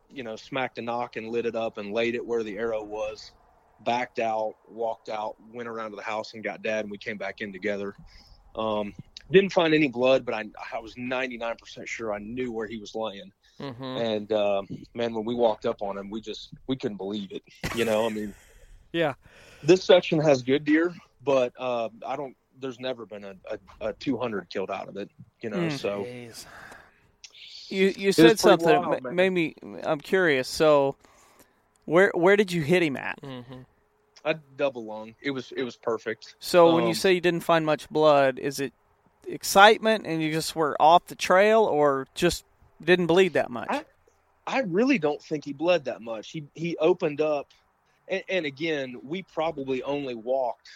[0.09, 2.85] you know, smacked a nock and lit it up and laid it where the arrow
[2.85, 3.33] was.
[3.81, 7.17] Backed out, walked out, went around to the house and got dad, and we came
[7.17, 7.95] back in together.
[8.55, 8.93] Um,
[9.31, 12.95] didn't find any blood, but I I was 99% sure I knew where he was
[12.95, 13.33] laying.
[13.61, 13.83] Mm-hmm.
[13.85, 14.63] And uh,
[14.95, 17.43] man, when we walked up on him, we just we couldn't believe it.
[17.75, 18.35] You know, I mean,
[18.93, 19.15] Yeah.
[19.63, 22.37] this section has good deer, but uh, I don't.
[22.61, 23.35] There's never been a,
[23.81, 25.11] a, a 200 killed out of it.
[25.43, 25.79] You know, Mm.
[25.79, 26.07] so
[27.69, 29.15] You you said something that wild, ma- man.
[29.17, 29.55] made me.
[29.85, 30.49] I'm curious.
[30.49, 30.97] So,
[31.85, 33.21] where where did you hit him at?
[33.23, 33.61] Mm-hmm.
[34.25, 35.15] I double lung.
[35.21, 36.35] It was it was perfect.
[36.41, 38.73] So when you Um, say you didn't find much blood, is it
[39.27, 42.45] excitement and you just were off the trail, or just
[42.83, 43.69] didn't bleed that much?
[43.71, 43.85] I-
[44.47, 46.31] I really don't think he bled that much.
[46.31, 47.49] He he opened up,
[48.09, 50.69] and, and again, we probably only walked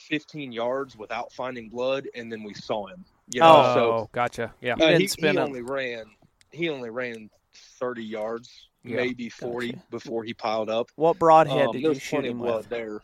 [0.00, 3.02] 15 yards without finding blood, and then we saw him.
[3.30, 4.52] You know, Oh, so gotcha.
[4.60, 4.74] Yeah.
[4.76, 6.04] You Uh, didn't he, spin he only ran
[6.52, 7.30] he only ran
[7.78, 9.84] 30 yards Yeah, maybe 40 gotcha.
[9.90, 12.68] before he piled up what broadhead um, did you shoot him blood with?
[12.68, 13.00] there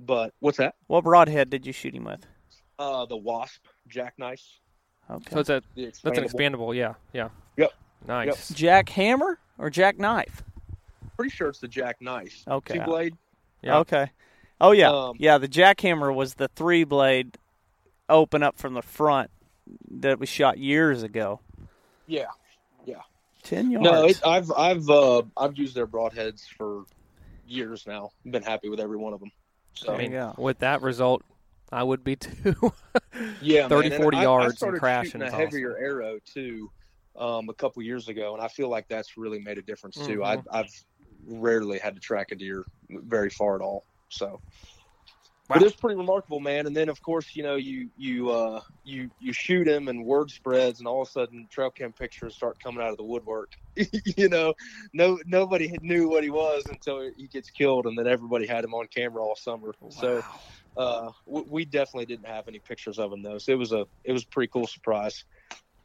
[0.00, 2.24] but what's that What broadhead did you shoot him with?
[2.78, 4.42] uh the wasp jackknife
[5.08, 5.30] Okay.
[5.32, 6.32] So it's a the that's an expandable.
[6.72, 6.74] expandable.
[6.76, 6.94] Yeah.
[7.12, 7.28] Yeah.
[7.56, 7.72] Yep.
[8.08, 8.48] Nice.
[8.50, 10.42] Jack hammer or jack knife?
[11.16, 12.74] pretty sure it's the jackknife Okay.
[12.78, 13.14] two blade
[13.62, 13.78] Yeah.
[13.78, 14.10] Okay.
[14.60, 15.38] Oh yeah, Um, yeah.
[15.38, 17.36] The jackhammer was the three blade,
[18.08, 19.30] open up from the front
[19.90, 21.40] that was shot years ago.
[22.06, 22.26] yeah
[22.84, 23.00] Yeah.
[23.44, 23.84] Ten yards.
[23.84, 26.84] no it, i've i've uh i've used their broadheads for
[27.46, 29.30] years now been happy with every one of them
[29.74, 30.32] so I mean, Yeah.
[30.36, 31.22] with that result,
[31.72, 32.54] I would be too.
[33.40, 34.00] yeah 30, man.
[34.00, 36.70] 40 I- yards I and crashing a is heavier arrow too
[37.16, 40.22] um a couple years ago and i feel like that's really made a difference too
[40.22, 40.44] I, Mhm.
[40.52, 40.84] i've
[41.26, 44.40] rarely had to track a deer very far at all so
[45.48, 45.58] Wow.
[45.58, 49.08] but it's pretty remarkable man and then of course you know you you uh you
[49.20, 52.58] you shoot him and word spreads and all of a sudden trail cam pictures start
[52.60, 53.52] coming out of the woodwork
[54.16, 54.52] you know
[54.92, 58.74] no nobody knew what he was until he gets killed and then everybody had him
[58.74, 60.20] on camera all summer so
[60.76, 64.12] uh, we, definitely didn't have any pictures of him though, so it was a it
[64.12, 65.24] was a pretty cool surprise,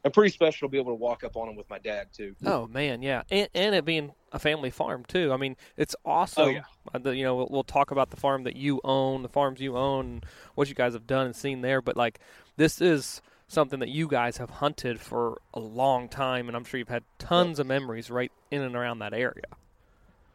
[0.04, 2.34] and pretty special to be able to walk up on him with my dad too.
[2.44, 5.32] Oh man, yeah, and, and it being a family farm too.
[5.32, 6.44] I mean, it's awesome.
[6.44, 6.62] Oh, yeah.
[6.94, 9.76] Uh, you know, we'll, we'll talk about the farm that you own, the farms you
[9.76, 10.22] own,
[10.54, 11.80] what you guys have done and seen there.
[11.80, 12.18] But like,
[12.56, 16.78] this is something that you guys have hunted for a long time, and I'm sure
[16.78, 19.44] you've had tons of memories right in and around that area.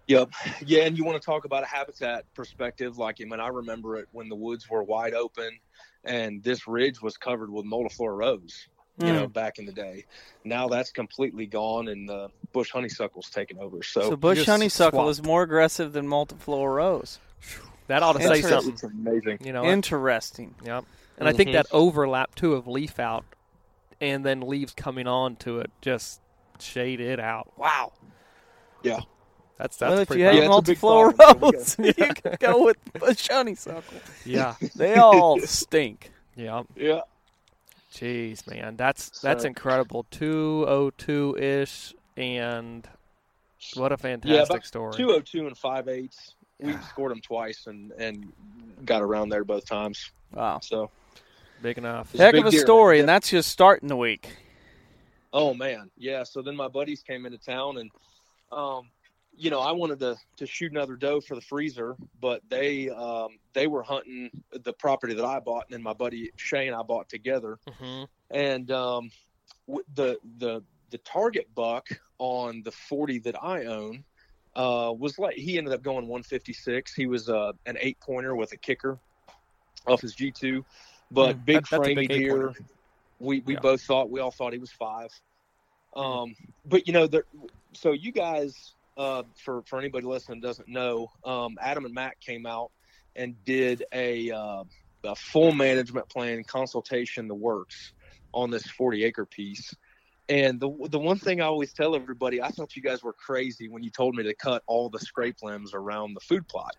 [0.07, 0.29] Yep,
[0.65, 2.97] yeah, and you want to talk about a habitat perspective?
[2.97, 5.49] Like, I mean, I remember it when the woods were wide open,
[6.05, 8.67] and this ridge was covered with multiflora rose.
[8.99, 9.33] you know, Mm.
[9.33, 10.05] back in the day.
[10.43, 13.83] Now that's completely gone, and the bush honeysuckle's taken over.
[13.83, 15.11] So, So bush honeysuckle swapped.
[15.11, 17.19] is more aggressive than multiflora rose.
[17.85, 18.75] That ought to say something.
[18.91, 19.37] amazing.
[19.45, 20.55] You know, Interesting.
[20.65, 20.85] Yep.
[21.19, 23.23] And I think that overlap too of leaf out
[24.01, 26.19] and then leaves coming on to it just
[26.59, 27.53] shade it out.
[27.55, 27.93] Wow.
[28.81, 29.01] Yeah.
[29.57, 31.55] That's that's well, if pretty you hate Yeah, it's a big multiflora problem.
[31.55, 33.99] rose, you can go with bush honeysuckle.
[34.25, 34.55] Yeah.
[34.75, 36.11] They all stink.
[36.35, 36.63] Yeah.
[36.75, 37.01] Yeah.
[37.93, 38.75] Jeez, man.
[38.77, 40.05] That's that's So- incredible.
[40.11, 42.87] 202 ish and
[43.75, 44.93] what a Yeah, fantastic about story.
[44.93, 46.35] 202 and five eighths.
[46.59, 48.31] We scored them twice and and
[48.85, 50.11] got around there both times.
[50.33, 50.59] Wow.
[50.61, 50.91] So,
[51.63, 52.11] Big enough.
[52.13, 53.01] Heck big of a deer, story, man.
[53.01, 54.37] and that's just starting the week.
[55.33, 56.21] oh man, yeah.
[56.23, 57.89] So then my buddies came into town and,
[58.51, 58.89] um,
[59.37, 63.37] you know, I wanted to to shoot another doe for the freezer, but they um
[63.53, 66.81] they were hunting the property that I bought, and then my buddy Shay and I
[66.83, 67.59] bought together.
[67.79, 69.09] hmm and um,
[69.67, 71.87] w- the the the target buck
[72.19, 74.03] on the 40 that I own
[74.55, 76.93] uh, was like he ended up going 156.
[76.93, 78.97] He was uh, an eight pointer with a kicker
[79.85, 80.63] off his G2,
[81.11, 82.53] but Hmm, big that- framey deer.
[83.19, 83.59] We we Yeah.
[83.59, 85.09] both thought we all thought he was five.
[85.95, 87.23] Um, but you know, there,
[87.73, 92.45] so you guys, uh, for for anybody listening doesn't know, um, Adam and Matt came
[92.45, 92.71] out
[93.15, 94.63] and did a uh,
[95.03, 97.93] a full management plan consultation, the works
[98.33, 99.73] on this 40 acre piece.
[100.29, 103.69] And the the one thing I always tell everybody, I thought you guys were crazy
[103.69, 106.73] when you told me to cut all the scrape limbs around the food plot.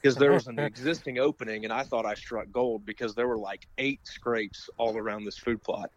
[0.00, 3.36] Because there was an existing opening, and I thought I struck gold because there were
[3.38, 5.90] like eight scrapes all around this food plot.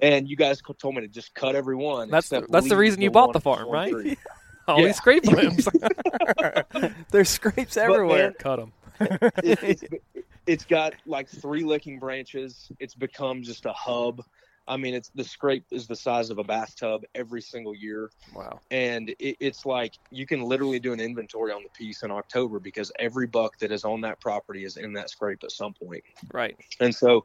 [0.00, 2.10] And you guys told me to just cut every one.
[2.10, 4.18] That's the- that's the reason you bought the farm, right?
[4.76, 4.76] three.
[4.76, 4.86] All Yeah.
[4.86, 5.68] these scrape limbs.
[7.10, 8.22] There's scrapes everywhere.
[8.24, 8.72] man, Cut them.
[9.44, 9.84] it, it's,
[10.46, 12.70] it's got like three licking branches.
[12.78, 14.22] It's become just a hub.
[14.68, 18.60] I mean, it's the scrape is the size of a bathtub every single year, Wow.
[18.70, 22.60] and it, it's like you can literally do an inventory on the piece in October
[22.60, 26.04] because every buck that is on that property is in that scrape at some point.
[26.32, 26.56] Right.
[26.78, 27.24] And so,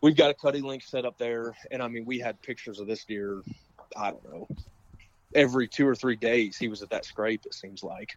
[0.00, 3.04] we've got a CuddeLink set up there, and I mean, we had pictures of this
[3.04, 3.42] deer.
[3.96, 4.48] I don't know,
[5.34, 7.44] every two or three days he was at that scrape.
[7.46, 8.10] It seems like.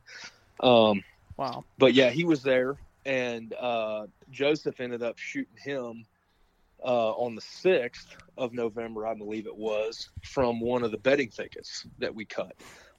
[0.61, 1.03] Um,
[1.37, 1.65] Wow.
[1.77, 6.07] but yeah, he was there, and uh, Joseph ended up shooting him
[6.83, 11.29] uh, on the sixth of November, I believe it was, from one of the bedding
[11.29, 12.55] thickets that we cut,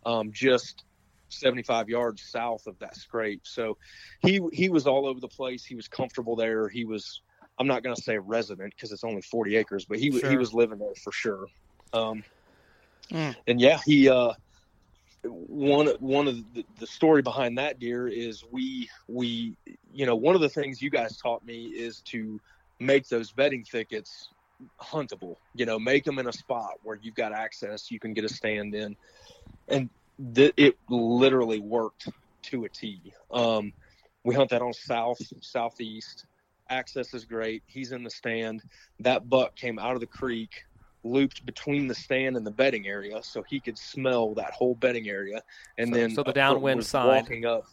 [0.07, 0.85] um, just
[1.31, 3.43] 75 yards south of that scrape.
[3.45, 3.77] So
[4.21, 5.65] he he was all over the place.
[5.65, 6.69] He was comfortable there.
[6.69, 7.23] He was.
[7.61, 10.37] I'm not going to say resident because it's only 40 acres, but he wa- he
[10.37, 11.47] was living there for sure.
[11.93, 12.23] Um,
[13.13, 13.37] Mm.
[13.47, 14.33] And yeah, he uh,
[15.25, 19.57] one one of the, the story behind that deer is we we
[19.93, 22.41] you know one of the things you guys taught me is to
[22.81, 24.29] make those bedding thickets
[24.81, 28.25] huntable you know make them in a spot where you've got access you can get
[28.25, 28.97] a stand in.
[29.69, 29.91] And
[30.35, 32.09] th- it literally worked
[32.45, 33.13] to a t.
[33.31, 33.73] Um,
[34.25, 36.27] we hunt that on south southeast.
[36.71, 37.63] Access is great.
[37.67, 38.63] He's in the stand.
[39.01, 40.51] That buck came out of the creek
[41.05, 45.09] looped between the stand and the bedding area so he could smell that whole bedding
[45.09, 45.41] area
[45.79, 47.07] and So- then so the downwind was side.
[47.07, 47.65] walking up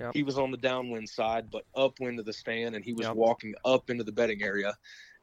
[0.00, 0.14] Yep.
[0.14, 3.16] he was on the downwind side but upwind of the stand and he was Yep.
[3.16, 4.74] walking up into the bedding area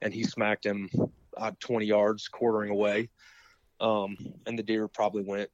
[0.02, 0.90] and he smacked him
[1.38, 3.10] uh, 20 yards quartering away
[3.80, 5.50] um, and the deer probably went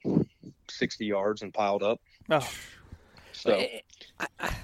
[0.69, 2.47] 60 yards and piled up Oh.
[3.31, 3.57] so
[4.19, 4.55] I, I,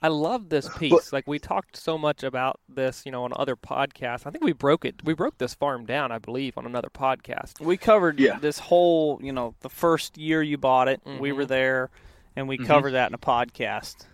[0.00, 1.12] I love this piece.
[1.12, 4.26] like we talked so much about this, you know, on other podcasts.
[4.26, 4.96] I think we broke it.
[5.04, 7.60] We broke this farm down, I believe, on another podcast.
[7.60, 8.38] We covered Yeah.
[8.38, 11.00] this whole, you know, the first year you bought it.
[11.04, 11.48] We were Mhm.
[11.48, 11.90] there,
[12.36, 12.66] and we Mhm.
[12.66, 14.06] covered that in a podcast.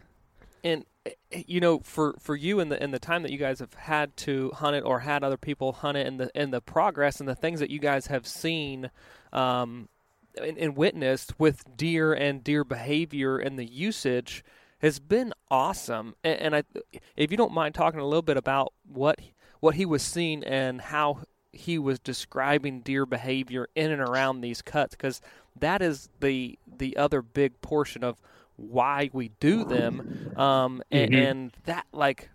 [0.62, 3.58] And eh, you know, for for you in the in the time that you guys
[3.58, 6.62] have had to hunt it or had other people hunt it, and the and the
[6.62, 8.90] progress and the things that you guys have seen.
[9.32, 9.88] Um,
[10.40, 14.42] and, and witnessed with deer and deer behavior and the usage
[14.84, 16.14] has been awesome.
[16.22, 16.62] And, and I,
[17.16, 19.18] if you don't mind talking a little bit about what
[19.60, 21.20] what he was seeing and how
[21.52, 25.20] he was describing deer behavior in and around these cuts, because
[25.58, 28.20] that is the the other big portion of
[28.56, 30.02] why we do them.
[30.36, 31.14] Um, and, Mhm.
[31.18, 32.30] and that like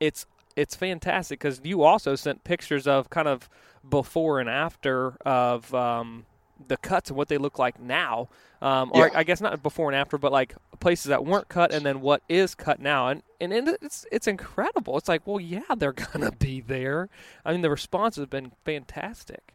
[0.00, 3.48] it's it's fantastic because you also sent pictures of kind of
[3.88, 6.26] before and after of um,
[6.68, 8.28] the cuts and what they look like now.
[8.62, 9.18] Um, or Yeah.
[9.18, 12.22] I guess not before and after, but like places that weren't cut and then what
[12.28, 13.08] is cut now.
[13.08, 14.98] And and it- it's it's incredible.
[14.98, 17.08] It's like, well, yeah, they're gonna be there.
[17.44, 19.54] I mean, the response has been fantastic.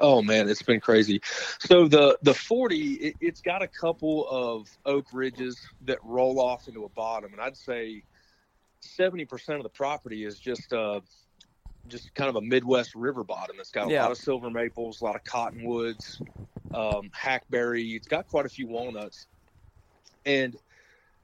[0.00, 1.20] Oh man, it's been crazy.
[1.58, 6.68] So the the forty, it, it's got a couple of oak ridges that roll off
[6.68, 8.02] into a bottom, and I'd say
[8.80, 11.00] seventy percent of the property is just uh,
[11.88, 13.56] just kind of a Midwest river bottom.
[13.60, 14.02] It's got a Yeah.
[14.02, 16.20] lot of silver maples, a lot of cottonwoods,
[16.72, 17.94] um, hackberry.
[17.94, 19.26] It's got quite a few walnuts,
[20.24, 20.56] and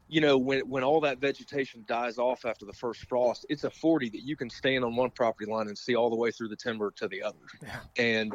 [0.09, 3.71] you know when when all that vegetation dies off after the first frost, it's a
[3.71, 6.49] forty that you can stand on one property line and see all the way through
[6.49, 7.39] the timber to the other,
[7.97, 8.35] and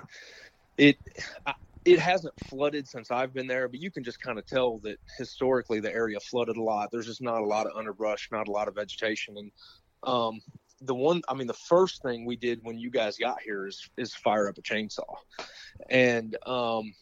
[0.77, 0.97] it.
[1.45, 1.53] I,
[1.85, 4.99] it hasn't flooded since I've been there, but you can just kind of tell that
[5.17, 6.89] historically the area flooded a lot.
[6.91, 9.51] There's just not a lot of underbrush, not a lot of vegetation, and
[10.03, 10.41] um,
[10.81, 13.89] the one I mean the first thing we did when you guys got here is
[13.97, 15.15] is fire up a chainsaw,
[15.89, 16.93] and um,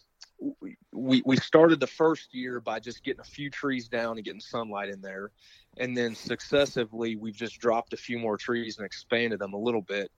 [0.92, 4.40] we we started the first year by just getting a few trees down and getting
[4.40, 5.32] sunlight in there,
[5.78, 9.82] and then successively we've just dropped a few more trees and expanded them a little
[9.82, 10.12] bit.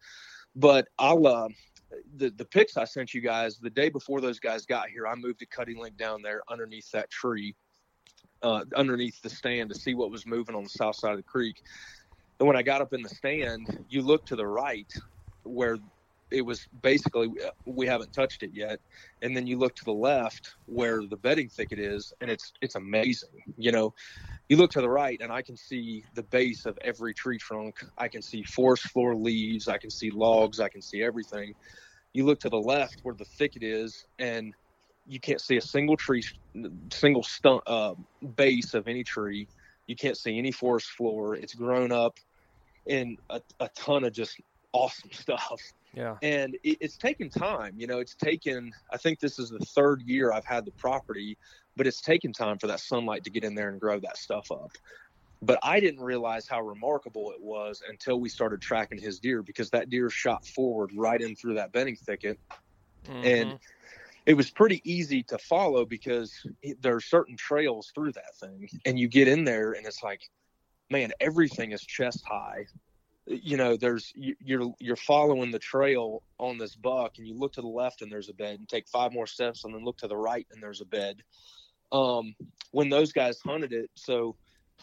[0.55, 1.49] But I'll uh,
[2.17, 5.15] the the pics I sent you guys the day before those guys got here, I
[5.15, 7.55] moved a CuddeLink down there underneath that tree,
[8.41, 11.23] uh, underneath the stand to see what was moving on the south side of the
[11.23, 11.61] creek.
[12.39, 14.91] And when I got up in the stand, you look to the right
[15.43, 15.77] where
[16.31, 17.29] it was basically
[17.65, 18.79] we haven't touched it yet,
[19.21, 22.75] and then you look to the left where the bedding thicket is, and it's it's
[22.75, 23.29] amazing.
[23.57, 23.93] You know,
[24.47, 27.75] you look to the right, and I can see the base of every tree trunk.
[27.97, 29.67] I can see forest floor leaves.
[29.67, 30.59] I can see logs.
[30.59, 31.55] I can see everything.
[32.13, 34.53] You look to the left where the thicket is, and
[35.07, 36.23] you can't see a single tree,
[36.91, 37.95] single stump, uh,
[38.35, 39.49] base of any tree.
[39.87, 41.35] You can't see any forest floor.
[41.35, 42.19] It's grown up
[42.85, 44.39] in a, a ton of just
[44.73, 45.61] awesome stuff.
[45.93, 46.17] Yeah.
[46.21, 47.73] And it, it's taken time.
[47.77, 51.37] You know, it's taken, I think this is the third year I've had the property,
[51.75, 54.51] but it's taken time for that sunlight to get in there and grow that stuff
[54.51, 54.71] up.
[55.41, 59.69] But I didn't realize how remarkable it was until we started tracking his deer because
[59.69, 62.37] that deer shot forward right in through that bedding thicket.
[63.05, 63.25] Mhm.
[63.25, 63.59] And
[64.25, 68.67] it was pretty easy to follow because it, there are certain trails through that thing.
[68.85, 70.21] And you get in there and it's like,
[70.89, 72.65] man, everything is chest high.
[73.25, 77.53] You know, there's you- you're you're following the trail on this buck, and you look
[77.53, 79.97] to the left and there's a bed, and take five more steps, and then look
[79.99, 81.21] to the right and there's a bed.
[81.91, 82.35] Um,
[82.71, 84.35] when those guys hunted it, so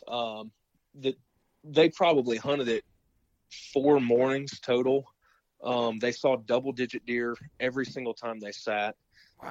[0.09, 0.53] um,
[1.01, 1.17] that
[1.65, 2.85] they probably hunted it
[3.73, 5.05] four mornings total.
[5.63, 8.95] Um, they saw double digit deer every single time they sat.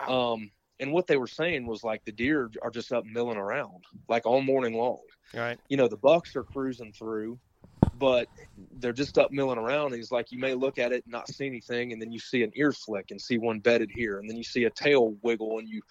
[0.08, 3.84] Um, and what they were saying was like the deer are just up milling around
[4.10, 5.00] like all morning long.
[5.34, 5.60] Right.
[5.70, 7.40] you know the bucks are cruising through
[7.98, 8.28] but
[8.80, 9.88] they're just up milling around.
[9.88, 12.20] And he's like you may look at it and not see anything and then you
[12.20, 15.16] see an ear flick and see one bedded here and then you see a tail
[15.22, 15.82] wiggle and you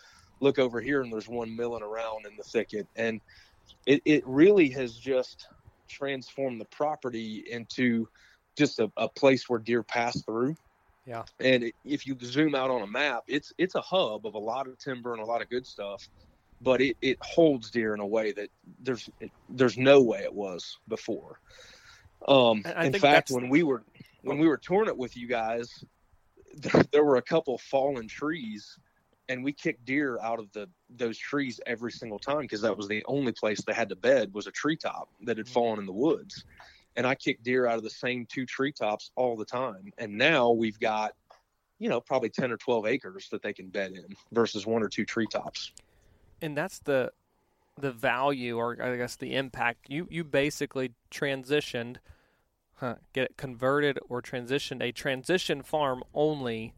[0.40, 2.86] look over here and there's one milling around in the thicket.
[2.96, 3.20] And
[3.86, 5.46] it, it really has just
[5.88, 8.08] transformed the property into
[8.56, 10.56] just a, a place where deer pass through
[11.06, 11.24] Yeah.
[11.38, 14.38] and it, if you zoom out on a map it's it's a hub of a
[14.38, 16.08] lot of timber and a lot of good stuff
[16.64, 18.48] but it, it holds deer in a way that
[18.80, 21.38] there's it, there's no way it was before.
[22.26, 23.84] Um in fact when we were
[24.22, 25.84] when we were touring it with you guys
[26.56, 28.78] there, there were a couple fallen trees
[29.28, 32.88] and we kicked deer out of the those trees every single time because that was
[32.88, 35.92] the only place they had to bed was a treetop that had fallen in the
[35.92, 36.44] woods
[36.96, 40.50] and i kick deer out of the same two treetops all the time and now
[40.50, 41.12] we've got
[41.78, 44.88] you know probably 10 or 12 acres that they can bed in versus one or
[44.88, 45.72] two treetops
[46.40, 47.10] and that's the
[47.80, 49.86] the value or I guess the impact.
[49.88, 51.96] You you basically transitioned,
[52.74, 56.74] huh, get it converted or transitioned a transition farm only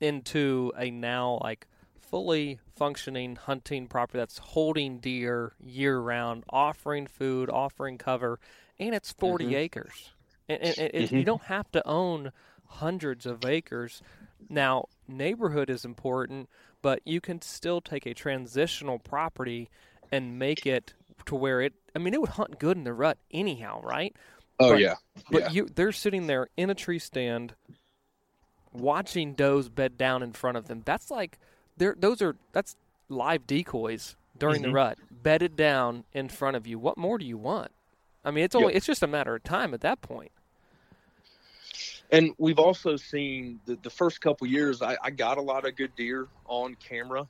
[0.00, 1.66] into a now like
[1.98, 8.38] fully functioning hunting property that's holding deer year round, offering food, offering cover,
[8.80, 9.54] and it's 40 Mhm.
[9.54, 10.10] acres.
[10.48, 12.32] And, and, and it, you don't have to own
[12.66, 14.02] hundreds of acres.
[14.48, 16.48] Now, neighborhood is important,
[16.82, 19.68] but you can still take a transitional property
[20.10, 20.94] and make it
[21.26, 21.72] to where it.
[21.94, 24.14] I mean, it would hunt good in the rut anyhow, right?
[24.60, 24.94] oh But- yeah
[25.30, 25.50] But Yeah.
[25.50, 27.54] you, they're sitting there in a tree stand,
[28.72, 30.82] watching does bed down in front of them.
[30.84, 31.38] That's like,
[31.76, 32.76] they're those are that's
[33.08, 34.74] live decoys during the Mhm.
[34.74, 36.78] rut, bedded down in front of you.
[36.78, 37.70] What more do you want?
[38.24, 38.76] I mean, it's only Yep.
[38.76, 40.32] it's just a matter of time at that point.
[42.10, 45.76] and we've also seen the, the first couple years I, I got a lot of
[45.76, 47.26] good deer on camera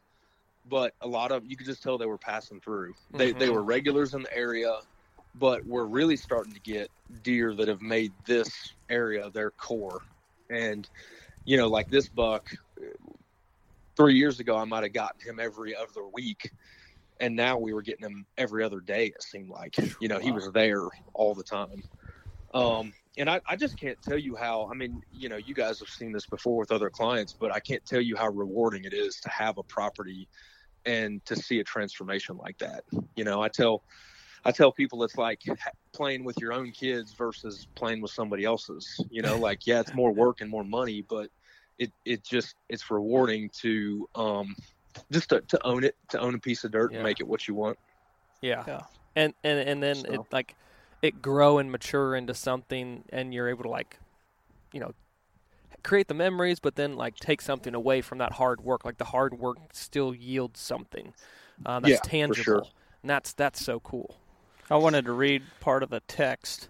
[0.66, 3.54] but a lot of you could just tell they were passing through they, they Mhm.
[3.54, 4.74] were regulars in the area
[5.34, 6.90] but we're really starting to get
[7.22, 8.50] deer that have made this
[8.90, 10.00] area their core
[10.50, 10.88] and
[11.44, 12.48] you know like this buck
[13.96, 16.50] three years ago i might have gotten him every other week
[17.22, 19.76] and now we were getting him every other day it seemed like.
[20.00, 21.82] You know he was there all the time.
[22.52, 25.78] Um, and I, I just can't tell you how i mean you know you guys
[25.80, 28.92] have seen this before with other clients but i can't tell you how rewarding it
[28.94, 30.28] is to have a property
[30.84, 32.84] and to see a transformation like that.
[33.16, 33.82] You know i tell
[34.44, 35.40] I tell people it's like
[35.92, 39.00] playing with your own kids versus playing with somebody else's.
[39.08, 41.30] You know, like yeah, it's more work and more money, but
[41.78, 44.54] it it just it's rewarding to um
[45.10, 46.98] just to, to own it, to own a piece of dirt Yeah.
[46.98, 47.78] and make it what you want.
[48.40, 48.64] Yeah.
[48.66, 48.80] Yeah.
[49.16, 50.54] And and and then So- it like
[51.02, 53.98] it grow and mature into something and you're able to like
[54.72, 54.92] you know
[55.82, 59.04] create the memories but then like take something away from that hard work like the
[59.06, 61.12] hard work still yields something
[61.66, 62.62] uh, that's Yeah, tangible sure.
[63.02, 64.14] and that's that's so cool
[64.70, 66.68] I wanted to read part of a text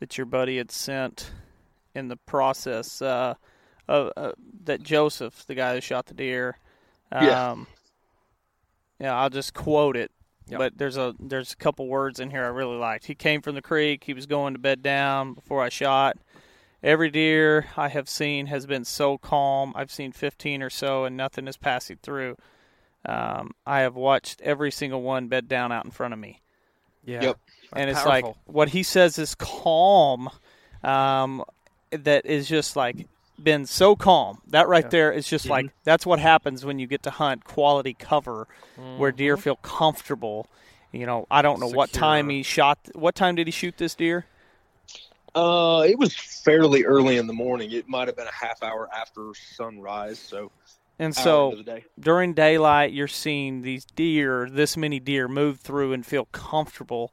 [0.00, 1.30] that your buddy had sent
[1.94, 3.34] in the process uh,
[3.86, 4.32] of uh,
[4.64, 6.58] that Joseph, the guy who shot the deer.
[7.12, 7.56] Um, Yeah.
[9.00, 10.10] Yeah, I'll just quote it.
[10.48, 10.58] Yep.
[10.58, 13.06] But there's a there's a couple words in here I really liked.
[13.06, 14.04] He came from the creek.
[14.04, 16.16] He was going to bed down before I shot.
[16.82, 19.72] Every deer I have seen has been so calm.
[19.76, 22.36] I've seen 15 or so, and nothing is passing through.
[23.04, 26.40] Um, I have watched every single one bed down out in front of me
[27.04, 27.38] yeah Yep.
[27.76, 28.28] and it's powerful.
[28.30, 30.28] like what he says is calm
[30.82, 31.44] um,
[31.92, 33.06] that is just like
[33.42, 34.88] been so calm that right Yeah.
[34.90, 38.48] there is just like that's what happens when you get to hunt quality cover
[38.96, 40.46] where deer feel comfortable
[40.92, 43.94] you know i don't know what time he shot what time did he shoot this
[43.94, 44.26] deer
[45.34, 47.70] Uh, it was fairly early in the morning.
[47.70, 50.50] It might have been a half hour after sunrise, so
[50.98, 51.84] and so the day.
[52.00, 57.12] during daylight you're seeing these deer this many deer move through and feel comfortable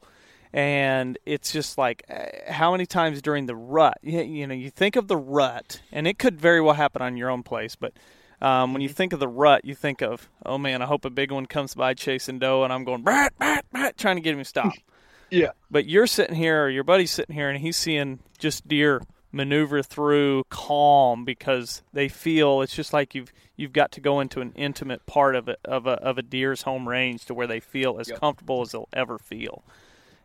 [0.52, 4.70] and it's just like uh, how many times during the rut you, you know you
[4.70, 7.92] think of the rut and it could very well happen on your own place but
[8.40, 11.10] um, when you think of the rut you think of oh man i hope a
[11.10, 14.32] big one comes by chasing doe and i'm going brat, brat, brat, trying to get
[14.32, 14.72] him to stop
[15.30, 15.50] Yeah.
[15.70, 19.82] but you're sitting here or your buddy's sitting here and he's seeing just deer maneuver
[19.82, 24.52] through calm because they feel it's just like you've you've got to go into an
[24.54, 27.98] intimate part of it of a of a deer's home range to where they feel
[27.98, 28.20] as Yep.
[28.20, 29.64] comfortable as they'll ever feel.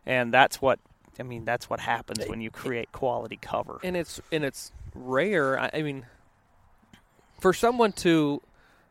[0.06, 0.78] And that's what
[1.20, 3.78] I mean that's what happens when you create quality cover.
[3.82, 5.58] and it's and it's rare.
[5.58, 6.06] I, I mean,
[7.40, 8.40] for someone to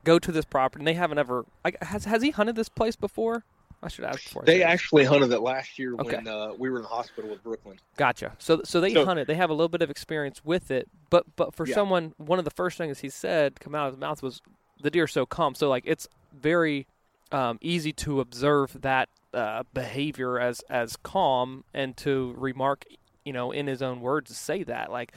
[0.04, 2.96] go to this property and they haven't ever I, has has he hunted this place
[2.96, 3.44] before?
[3.84, 4.44] I should ask before.
[4.44, 6.18] I They say actually hunted it last year Okay.
[6.18, 7.80] when uh, we were in the hospital with Brooklyn.
[7.98, 8.34] Gotcha.
[8.38, 9.28] So so they So- hunt it.
[9.28, 10.88] They have a little bit of experience with it.
[11.10, 11.74] But but for Yeah.
[11.76, 14.42] someone, one of the first things he said come out of his mouth was
[14.82, 15.56] the deer's so calm.
[15.56, 16.86] So like it's very
[17.32, 22.86] um, easy to observe that uh, behavior as as calm and to remark,
[23.26, 25.14] you know, in his own words to say that like.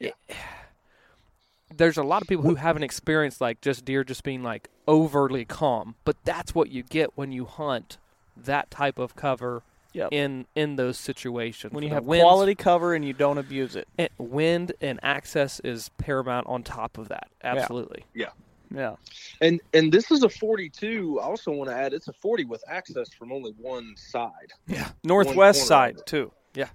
[0.00, 0.14] it-
[1.76, 5.44] there's a lot of people who haven't experienced like just deer just being like overly
[5.44, 7.98] calm, but that's what you get when you hunt
[8.36, 9.62] that type of cover
[9.94, 10.08] Yep.
[10.12, 11.72] in in those situations.
[11.72, 13.88] when you The have winds- quality cover and you don't abuse it.
[13.98, 17.28] and wind and access is paramount on top of that.
[17.42, 18.04] Absolutely.
[18.14, 18.28] Yeah.
[19.40, 21.20] And and this is a 42.
[21.20, 24.52] I also want to add it's a 40 with access from only one side.
[24.66, 24.90] Yeah.
[25.04, 26.32] Northwest side too.
[26.54, 26.68] Yeah.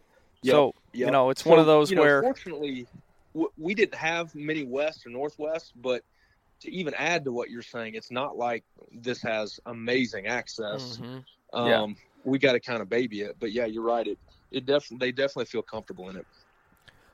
[0.46, 2.88] So, you know, it's So, one of those you know, where fortunately
[3.58, 6.04] we didn't have many west or northwest, but
[6.62, 10.98] to even add to what you're saying, it's not like this has amazing access.
[10.98, 11.24] Mhm.
[11.54, 11.88] Um, Yeah.
[12.26, 14.08] we got to kind of baby it, but yeah, you're right.
[14.08, 14.18] It
[14.52, 16.28] it definitely they definitely feel comfortable in it.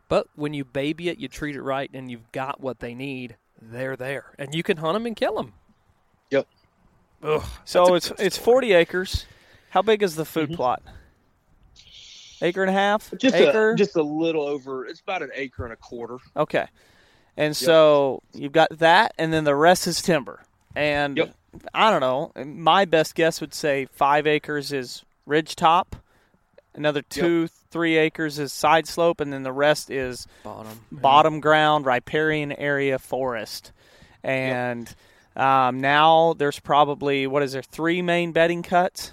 [0.10, 3.38] But when you baby it, you treat it right, and you've got what they need.
[3.62, 5.54] They're there, and you can hunt them and kill them.
[6.32, 6.48] Yep.
[7.24, 9.26] Ugh, So it's it's 40 acres.
[9.72, 10.82] How big is the food plot?
[12.42, 13.08] Acre and a half?
[13.08, 13.18] Mm-hmm.
[13.18, 13.72] Just acre?
[13.72, 14.86] a, just a little over.
[14.86, 16.18] It's about an acre and a quarter.
[16.36, 16.68] okay.
[17.38, 20.44] And so you've got that, and then the rest is timber.
[20.76, 21.34] And Yep.
[21.74, 22.32] I don't know.
[22.46, 25.96] My best guess would say five acres is ridge top,
[26.80, 30.80] another two, three acres is side slope, and then the rest is bottom.
[30.92, 33.72] bottom ground riparian area forest.
[34.24, 34.94] And
[35.36, 39.12] um, now there's probably what is there three main bedding cuts?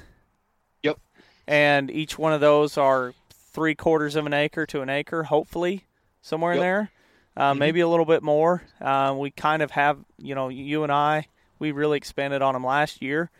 [0.82, 0.98] Yep.
[1.46, 3.12] and each one of those are
[3.52, 5.84] three quarters of an acre to an acre hopefully
[6.22, 6.90] somewhere in there.
[7.36, 8.62] Uh, maybe a little bit more.
[8.80, 11.26] Uh, we kind of have you know you and i
[11.58, 13.30] we really expanded on them last year.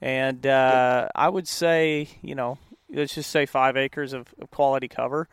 [0.00, 2.58] And uh, i would say you know
[2.90, 5.28] let's just say five acres of, of quality cover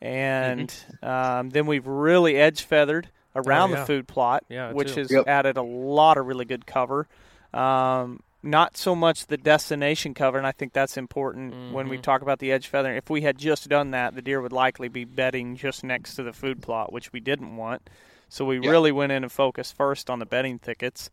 [0.00, 3.80] and um, then we've really edge feathered around Oh, yeah.
[3.80, 5.00] the food plot, Yeah, which too.
[5.00, 5.24] has Yep.
[5.26, 7.08] added a lot of really good cover.
[7.54, 12.02] Um, not so much the destination cover, and I think that's important when we Mhm.
[12.02, 12.96] talk about the edge feathering.
[12.96, 16.22] If we had just done that, the deer would likely be bedding just next to
[16.22, 17.88] the food plot, which we didn't want.
[18.28, 18.68] So we Yeah.
[18.70, 21.10] really went in and focused first on the bedding thickets,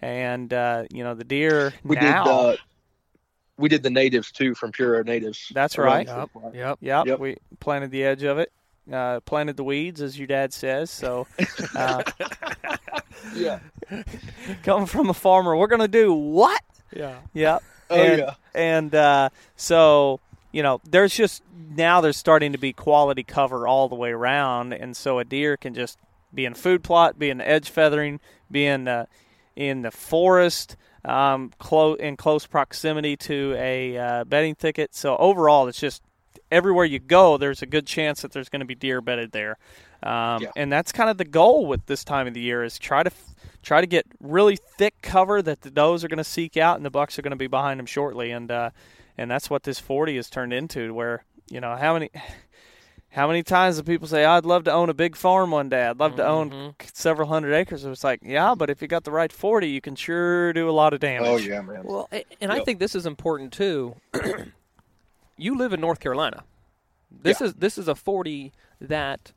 [0.00, 2.24] and uh, you know the deer We now.
[2.24, 2.56] did uh,
[3.60, 5.50] we did the natives too from Pure Natives.
[5.54, 6.06] That's right.
[6.06, 6.30] Yep.
[6.54, 6.78] Yep.
[6.80, 7.18] Yep, Yep.
[7.18, 8.50] we planted the edge of it.
[8.90, 10.90] Uh, planted the weeds, as your dad says.
[10.90, 11.26] So,
[11.76, 12.02] uh,
[13.34, 13.60] Yeah.
[14.62, 16.62] coming from a farmer, we're gonna do what?
[16.94, 17.18] Yeah.
[17.34, 17.62] Yep.
[17.90, 18.34] Oh, and, yeah.
[18.54, 20.20] And uh, so
[20.52, 21.42] you know, there's just
[21.76, 25.56] now there's starting to be quality cover all the way around, and so a deer
[25.56, 25.98] can just
[26.34, 28.18] be in food plot, be in edge feathering,
[28.50, 29.06] be in uh,
[29.54, 34.94] in the forest, um, close in close proximity to a uh, bedding thicket.
[34.94, 36.02] So overall, it's just
[36.50, 39.58] everywhere you go, there's a good chance that there's going to be deer bedded there,
[40.02, 40.50] um, yeah.
[40.56, 43.10] and that's kind of the goal with this time of the year is try to
[43.62, 46.84] try to get really thick cover that the does are going to seek out, and
[46.84, 48.70] the bucks are going to be behind them shortly, and uh,
[49.16, 50.94] and that's what this 40 has turned into.
[50.94, 52.10] Where you know how many.
[53.12, 55.84] How many times do people say, "I'd love to own a big farm one day.
[55.84, 56.70] I'd love to own mm-hmm.
[56.92, 57.84] several hundred acres"?
[57.84, 60.72] It's like, yeah, but if you got the right forty, you can sure do a
[60.72, 61.28] lot of damage.
[61.28, 61.82] Oh yeah, man.
[61.82, 62.50] Well, and yep.
[62.50, 63.96] I think this is important too.
[65.36, 66.44] you live in North Carolina.
[67.10, 67.48] This yeah.
[67.48, 69.32] is this is a forty that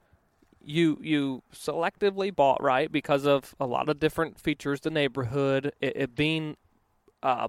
[0.63, 5.93] you you selectively bought right because of a lot of different features, the neighborhood, it,
[5.95, 6.57] it being,
[7.23, 7.47] uh,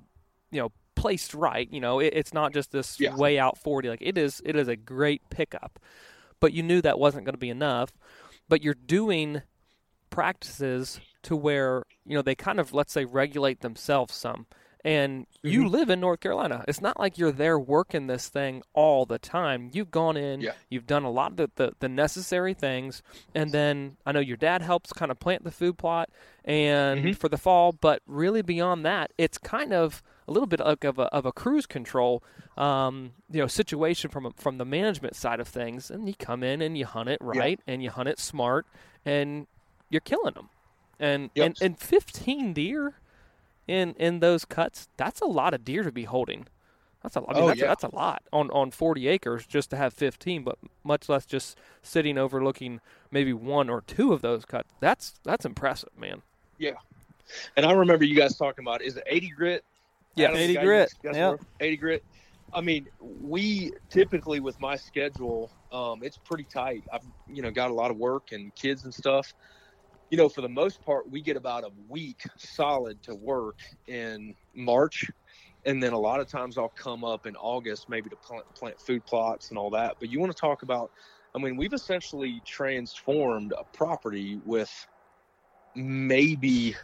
[0.50, 1.70] you know, placed right.
[1.70, 3.14] You know, it, it's not just this yeah.
[3.14, 3.90] way out forty.
[3.90, 5.78] Like it is, it is a great pickup
[6.44, 7.90] but you knew that wasn't going to be enough.
[8.50, 9.40] But you're doing
[10.10, 14.46] practices to where you know they kind of let's say regulate themselves some
[14.84, 15.48] and mm-hmm.
[15.48, 16.62] you live in North Carolina.
[16.68, 19.70] It's not like you're there working this thing all the time.
[19.72, 20.52] You've gone in, yeah.
[20.68, 23.02] you've done a lot of the, the, the, necessary things,
[23.34, 26.10] and then I know your dad helps kind of plant the food plot
[26.44, 27.12] and mm-hmm.
[27.12, 30.98] for the fall, but really beyond that, it's kind of a little bit like of
[30.98, 32.22] a, of a cruise control,
[32.56, 35.90] um, you know, situation from from the management side of things.
[35.90, 37.72] And you come in and you hunt it right, yeah.
[37.72, 38.66] and you hunt it smart,
[39.04, 39.46] and
[39.90, 40.48] you're killing them.
[40.98, 41.46] And yep.
[41.46, 42.94] and and 15 deer
[43.66, 46.46] in in those cuts, that's a lot of deer to be holding.
[47.02, 47.66] That's a, I mean, oh, that's, yeah.
[47.66, 51.58] that's a lot on, on 40 acres just to have 15, but much less just
[51.82, 54.72] sitting overlooking maybe one or two of those cuts.
[54.80, 56.22] That's that's impressive, man.
[56.58, 56.76] Yeah,
[57.56, 59.64] and I remember you guys talking about is it 80 grit
[60.16, 60.90] yeah, 80 grit.
[61.02, 62.02] Yeah, 80 grit.
[62.52, 66.84] I mean, we typically with my schedule, um, it's pretty tight.
[66.92, 69.32] I've you know got a lot of work and kids and stuff.
[70.10, 73.58] You know, for the most part, we get about a week solid to work
[73.88, 75.04] in March,
[75.64, 78.78] and then a lot of times I'll come up in August, maybe to plant, plant
[78.80, 79.96] food plots and all that.
[79.98, 80.92] But you want to talk about?
[81.34, 84.70] I mean, we've essentially transformed a property with
[85.74, 86.76] maybe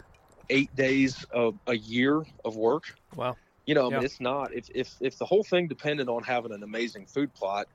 [0.50, 2.94] eight days of a year of work.
[3.16, 3.36] Wow.
[3.66, 6.52] You know, I mean, it's not if if if the whole thing depended on having
[6.52, 7.68] an amazing food plot,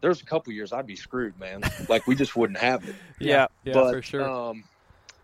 [0.00, 1.62] there's a couple years I'd be screwed, man.
[1.88, 2.94] like we just wouldn't have it.
[3.18, 4.28] Yeah, yeah, but, for sure.
[4.28, 4.64] Um,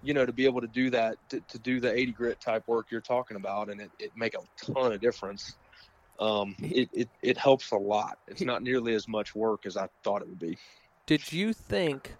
[0.02, 2.68] you know, to be able to do that, to, to, do the 80 grit type
[2.68, 5.56] work you're talking about, and it, it make a ton of difference.
[6.20, 8.18] Um, it, it, it helps a lot.
[8.28, 10.56] It's not nearly as much work as I thought it would be.
[11.06, 12.14] Did you think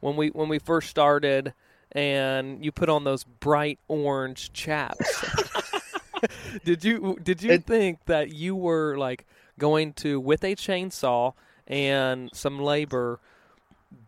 [0.00, 1.54] when we when we first started
[1.92, 5.24] and you put on those bright orange chaps.
[6.64, 9.26] did you did you it, think that you were like
[9.58, 11.34] going to with a chainsaw
[11.66, 13.20] and some labor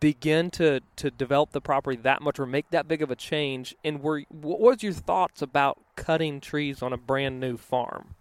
[0.01, 3.74] begin to to develop the property that much or make that big of a change?
[3.85, 8.14] And were what was your thoughts about cutting trees on a brand new farm?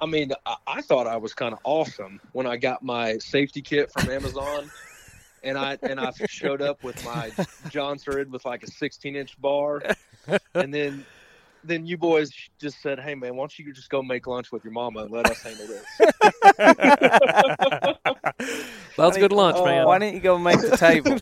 [0.00, 3.60] I mean, I, I thought I was kind of awesome when I got my safety
[3.60, 4.70] kit from Amazon
[5.42, 7.30] and I and I showed up with my
[7.70, 9.82] Jonsered with like a 16 inch bar,
[10.54, 11.04] and then
[11.64, 12.30] then you boys
[12.60, 15.10] just said, "Hey man, why don't you just go make lunch with your mama and
[15.10, 15.84] let us handle this?"
[18.96, 19.86] That's good lunch, man.
[19.86, 21.12] Why didn't you go make the table?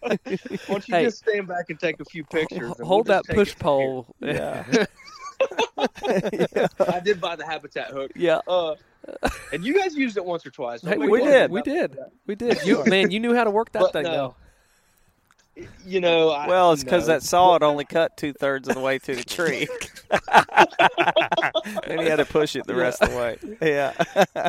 [0.00, 0.18] why
[0.66, 2.72] don't you hey, just stand back and take a few pictures?
[2.80, 4.06] Hold we'll that push pole.
[4.20, 4.86] Yeah.
[6.88, 8.10] I did buy the habitat hook.
[8.14, 8.40] Yeah.
[8.48, 8.74] Uh,
[9.52, 10.82] and you guys used it once or twice.
[10.82, 11.50] Hey, we, we, did.
[11.50, 11.96] We did.
[12.26, 12.64] We did.
[12.64, 14.10] You man, you knew how to work that but thing no.
[14.10, 14.34] though.
[15.86, 17.14] You know, I, well, it's because no.
[17.14, 19.66] that saw had only cut two thirds of the way to the tree,
[21.84, 23.38] and he had to push it the rest of the way.
[23.62, 23.94] Yeah,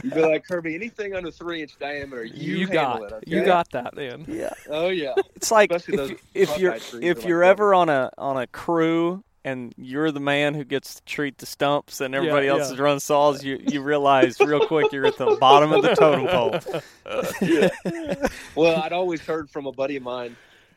[0.03, 0.75] you'd be like Kirby.
[0.75, 3.03] Anything under three inch diameter, you, you got.
[3.03, 3.23] It, okay?
[3.25, 4.25] You got that, man.
[4.27, 4.49] Yeah.
[4.69, 5.13] Oh yeah.
[5.37, 5.87] It's like if,
[6.33, 10.53] if you're if you're like ever on a on a crew and you're the man
[10.53, 12.73] who gets to treat the stumps and everybody yeah, else yeah.
[12.73, 16.27] is running saws, you you realize real quick you're at the bottom of the totem
[16.27, 16.59] pole.
[18.55, 20.35] well, I'd always heard from a buddy of mine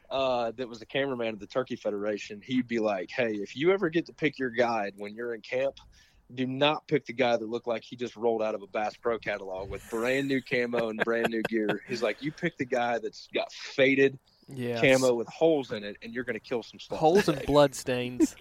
[0.08, 2.40] uh, that was a cameraman of the Turkey Federation.
[2.40, 5.40] He'd be like, "Hey, if you ever get to pick your guide when you're in
[5.40, 5.76] camp."
[6.32, 8.94] Do not pick the guy that looked like he just rolled out of a Bass
[8.96, 11.82] Pro catalog with brand new camo and brand new gear.
[11.88, 14.16] He's like, you pick the guy that's got faded
[14.54, 14.80] yes.
[14.80, 16.98] camo with holes in it, and you're going to kill some stuff.
[16.98, 18.36] Holes and blood stains.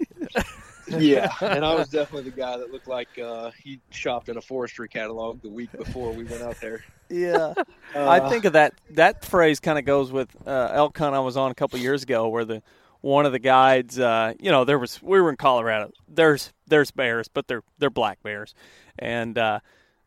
[0.87, 4.41] yeah, and I was definitely the guy that looked like uh, he shopped in a
[4.41, 6.83] forestry catalog the week before we went out there.
[7.09, 7.53] Yeah,
[7.95, 8.73] uh, I think of that.
[8.91, 12.03] That phrase kind of goes with uh, elk hunt I was on a couple years
[12.03, 12.61] ago, where the
[13.01, 15.91] one of the guides, uh, you know, there was we were in Colorado.
[16.07, 18.53] There's there's bears, but they're they're black bears,
[18.97, 19.59] and uh,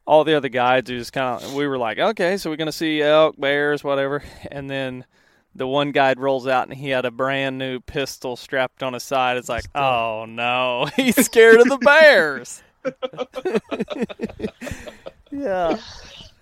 [0.07, 2.73] all the other guides are just kind of we were like, okay, so we're gonna
[2.73, 5.05] see elk, bears, whatever, and then
[5.55, 9.03] the one guy rolls out and he had a brand new pistol strapped on his
[9.03, 9.37] side.
[9.37, 12.63] It's like, oh no, he's scared of the bears.
[15.31, 15.77] yeah.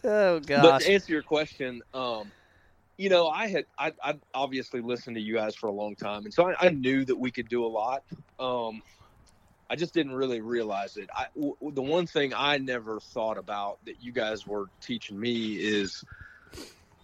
[0.05, 0.63] Oh gosh.
[0.63, 2.31] But to answer your question, um,
[2.97, 6.25] you know, I had I, I obviously listened to you guys for a long time,
[6.25, 8.03] and so I, I knew that we could do a lot.
[8.39, 8.83] Um,
[9.71, 11.09] I just didn't really realize it.
[11.17, 15.55] I, w- the one thing I never thought about that you guys were teaching me
[15.55, 16.05] is,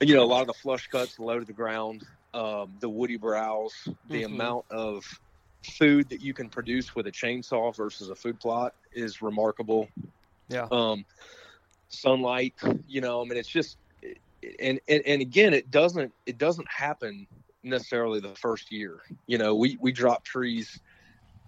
[0.01, 2.03] you know, a lot of the flush cuts low to the ground,
[2.35, 3.75] um, the woody browse,
[4.09, 4.27] the Mhm.
[4.27, 5.05] amount of
[5.79, 9.89] food that you can produce with a chainsaw versus a food plot is remarkable.
[10.49, 10.69] Yeah.
[10.71, 11.05] Um,
[11.89, 12.55] sunlight,
[12.87, 13.79] you know, I mean, it's just,
[14.61, 17.27] and, and, and again, it doesn't, it doesn't happen
[17.63, 19.01] necessarily the first year.
[19.27, 20.79] You know, we, we drop trees,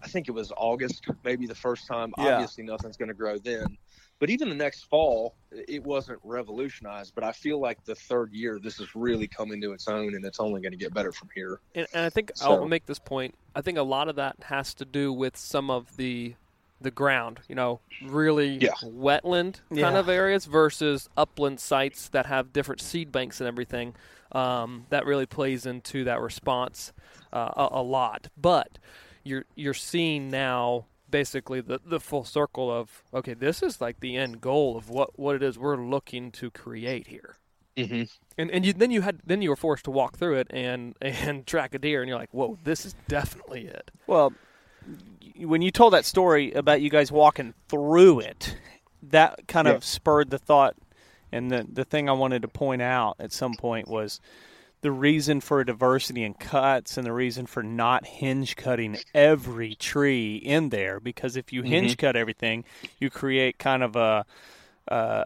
[0.03, 2.13] I think it was August, maybe the first time.
[2.19, 2.35] Yeah.
[2.35, 3.77] Obviously, nothing's going to grow then.
[4.21, 7.15] But even the next fall, it wasn't revolutionized.
[7.15, 10.25] But I feel like the third year, this is really coming to its own, and
[10.25, 11.61] it's only going to get better from here.
[11.75, 13.35] And, and I think So- I'll make this point.
[13.55, 16.35] I think a lot of that has to do with some of the
[16.81, 18.71] the ground, you know, really Yeah.
[18.85, 19.99] wetland kind Yeah.
[19.99, 23.97] of areas versus upland sites that have different seed banks and everything.
[24.31, 26.93] Um, that really plays into that response
[27.33, 28.29] uh, a, a lot.
[28.37, 28.79] But
[29.25, 34.17] you're you're seeing now basically the, the full circle of okay, this is like the
[34.17, 37.37] end goal of what, what it is we're looking to create here.
[37.77, 38.03] Mm-hmm.
[38.37, 40.95] And and you, then you had then you were forced to walk through it and
[41.01, 43.91] and track a deer, and you're like, whoa, this is definitely it.
[44.07, 44.33] Well,
[45.37, 48.57] when you told that story about you guys walking through it,
[49.03, 49.75] that kind Yeah.
[49.75, 50.75] of spurred the thought.
[51.31, 54.21] And the the thing I wanted to point out at some point was
[54.81, 60.37] the reason for diversity in cuts and the reason for not hinge cutting every tree
[60.37, 61.01] in there.
[61.01, 62.07] Because if you hinge mm-hmm.
[62.07, 62.65] cut everything,
[63.01, 64.25] you create kind of a,
[64.89, 65.25] a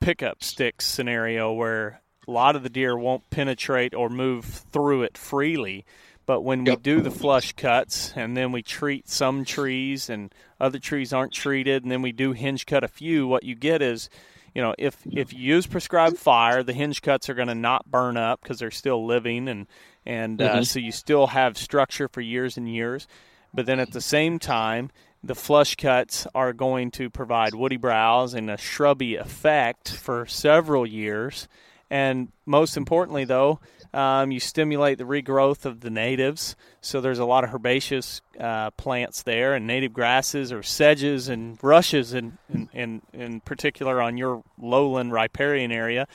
[0.00, 5.16] pickup stick scenario where a lot of the deer won't penetrate or move through it
[5.16, 5.84] freely.
[6.24, 6.82] But when we Yep.
[6.82, 11.84] do the flush cuts and then we treat some trees and other trees aren't treated
[11.84, 14.10] and then we do hinge cut a few, what you get is,
[14.56, 17.90] you know, if if you use prescribed fire, the hinge cuts are going to not
[17.90, 19.66] burn up because they're still living and
[20.06, 20.66] and uh, Mhm.
[20.66, 23.06] so you still have structure for years and years.
[23.52, 24.90] But then at the same time,
[25.22, 30.86] the flush cuts are going to provide woody browse and a shrubby effect for several
[30.86, 31.48] years.
[31.90, 33.60] And most importantly, though,
[33.96, 36.54] um, you stimulate the regrowth of the natives.
[36.82, 41.58] So there's a lot of herbaceous uh, plants there, and native grasses or sedges and
[41.62, 46.06] rushes, in, in, in, in particular on your lowland riparian area.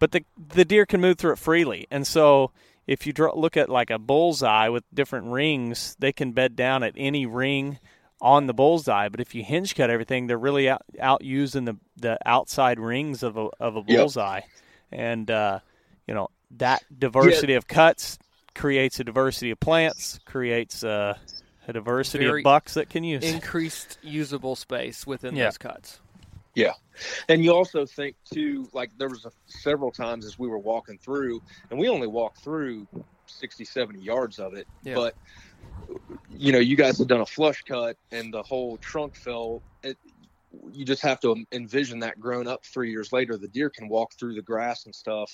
[0.00, 0.24] But the
[0.54, 2.50] the deer can move through it freely, and so
[2.86, 6.82] if you draw, look at like a bullseye with different rings, they can bed down
[6.82, 7.78] at any ring
[8.20, 9.08] on the bullseye.
[9.08, 13.22] But if you hinge cut everything, they're really out, out using the the outside rings
[13.22, 13.98] of a of a Yep.
[13.98, 14.40] bullseye,
[14.90, 15.60] and uh,
[16.08, 16.28] you know
[16.58, 18.18] that diversity of cuts
[18.54, 21.18] creates a diversity of plants, creates a,
[21.68, 23.22] a diversity Very of bucks that can use.
[23.24, 25.44] Increased usable space within Yeah.
[25.44, 26.00] those cuts.
[26.54, 26.72] Yeah.
[27.28, 30.98] And you also think too, like there was a, several times as we were walking
[30.98, 31.40] through,
[31.70, 32.86] and we only walked through
[33.26, 34.66] 60, 70 yards of it.
[34.82, 34.96] Yeah.
[34.96, 35.14] But
[36.36, 39.62] you know, you guys have done a flush cut, and the whole trunk fell.
[39.82, 39.96] It,
[40.72, 43.36] you just have to envision that grown up three years later.
[43.36, 45.32] The deer can walk through the grass and stuff,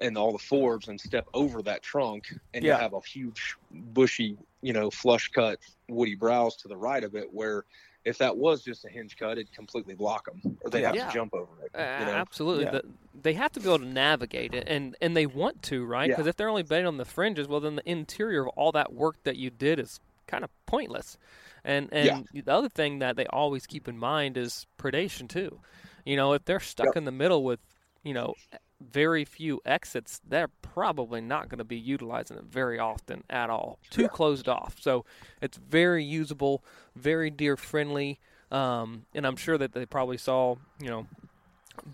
[0.00, 2.76] and all the forbs, and step over that trunk, and Yeah.
[2.76, 7.14] you have a huge bushy, you know, flush cut woody browse to the right of
[7.14, 7.64] it, where
[8.04, 11.06] if that was just a hinge cut, it'd completely block them, or they have Yeah.
[11.06, 11.70] to jump over it.
[11.74, 12.12] Uh, you know?
[12.18, 12.70] Absolutely, Yeah.
[12.72, 12.84] The-
[13.22, 16.08] they have to be able to navigate it, and and they want to, right?
[16.08, 16.16] Yeah.
[16.16, 18.92] Because if they're only betting on the fringes, well, then the interior of all that
[18.92, 21.16] work that you did is kind of pointless.
[21.62, 25.60] And and the other thing that they always keep in mind is predation too.
[26.04, 26.96] You know, if they're stuck Yep.
[26.96, 27.60] in the middle with
[28.02, 28.34] you know
[28.82, 33.78] very few exits, they're probably not going to be utilizing it very often at all.
[33.90, 34.08] Too Yeah.
[34.08, 34.76] closed off.
[34.80, 35.04] So
[35.40, 36.62] it's very usable,
[36.96, 38.18] very deer friendly.
[38.50, 41.06] Um, and I'm sure that they probably saw, you know,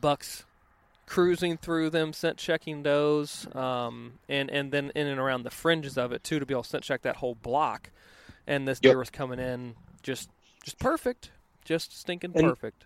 [0.01, 0.45] bucks
[1.07, 5.97] cruising through them, scent checking those, um, and and then in and around the fringes
[5.97, 7.91] of it too to be able to scent check that whole block.
[8.47, 8.91] And this Yep.
[8.93, 10.29] deer was coming in just
[10.65, 11.31] just perfect,
[11.65, 12.85] just stinking And- perfect.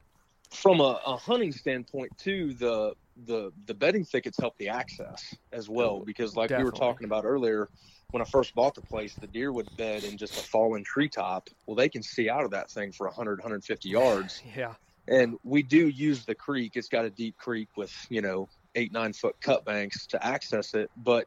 [0.51, 2.95] From a, a hunting standpoint, too, the
[3.27, 7.25] the the bedding thickets help the access as well because, like we were talking about
[7.25, 7.69] earlier,
[8.11, 11.49] when I first bought the place, the deer would bed in just a fallen treetop.
[11.67, 14.43] Well, they can see out of that thing for 100, 150 yards.
[14.57, 14.75] Yeah,
[15.09, 16.73] and we do use the creek.
[16.77, 20.75] It's got a deep creek with you know eight nine foot cut banks to access
[20.75, 21.27] it, but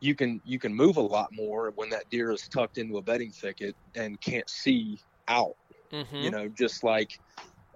[0.00, 3.02] you can you can move a lot more when that deer is tucked into a
[3.02, 5.56] bedding thicket and can't see out.
[5.92, 6.16] mm-hmm.
[6.16, 7.18] You know, just like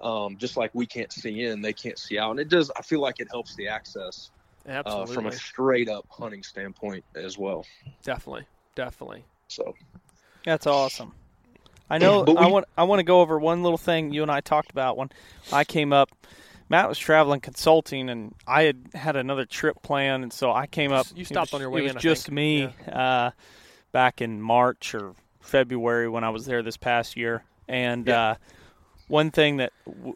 [0.00, 2.70] um, just like we can't see in, they can't see out, and it does.
[2.76, 4.30] I feel like it helps the access
[4.66, 5.12] Absolutely.
[5.12, 7.64] uh, from a straight up hunting standpoint as well.
[8.02, 9.24] definitely, definitely.
[9.48, 9.74] So
[10.44, 11.14] That's awesome.
[11.90, 12.22] I know.
[12.24, 12.66] But I want.
[12.76, 15.10] I want to go over one little thing you and I talked about when
[15.52, 16.10] I came up.
[16.70, 20.92] Matt was traveling consulting, and I had had another trip planned, and so I came
[20.92, 21.06] up.
[21.14, 22.34] You stopped was- on your way It was in, I just think.
[22.34, 23.30] me uh,
[23.90, 28.20] back in March or February when I was there this past year, and Yeah.
[28.22, 28.34] uh,
[29.08, 29.72] one thing that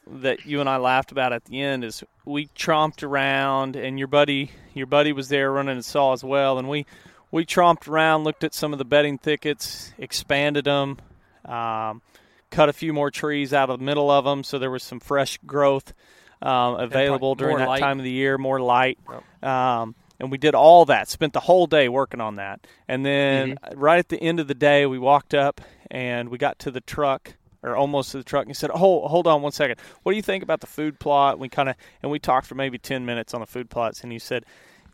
[0.07, 4.09] that you and I laughed about at the end is we tromped around, and your
[4.09, 6.87] buddy your buddy was there running a saw as well, and we
[7.31, 10.99] we tromped around, looked at some of the bedding thickets, expanded them,
[11.47, 12.03] um,
[12.51, 15.01] cut a few more trees out of the middle of them, so there was some
[15.01, 15.95] fresh growth
[16.43, 17.81] um, available during that light.
[17.81, 18.99] time of the year, more light.
[19.43, 21.09] Um, and we did all that.
[21.09, 24.55] Spent the whole day working on that, and then right at the end of the
[24.55, 27.35] day, we walked up and we got to the truck.
[27.65, 29.79] Or almost to the truck, and he said, "Hold, hold on one second.
[30.03, 32.57] What do you think about the food plot?" We kind of and we talked for
[32.57, 34.45] maybe ten minutes on the food plots, and he said,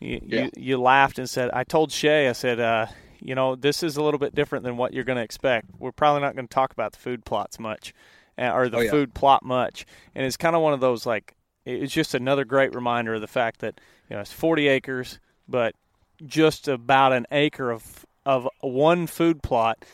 [0.00, 0.42] you, Yeah.
[0.44, 2.86] you, you laughed and said, I told Shay, I said, uh,
[3.20, 5.70] you know, this is a little bit different than what you're going to expect.
[5.78, 7.92] We're probably not going to talk about the food plots much
[8.38, 8.90] uh, or the Oh, yeah.
[8.92, 9.86] food plot much.
[10.14, 13.26] And it's kind of one of those like, it's just another great reminder of the
[13.26, 15.74] fact that, you know, it's 40 acres, but
[16.24, 19.84] just about an acre of, of one food plot.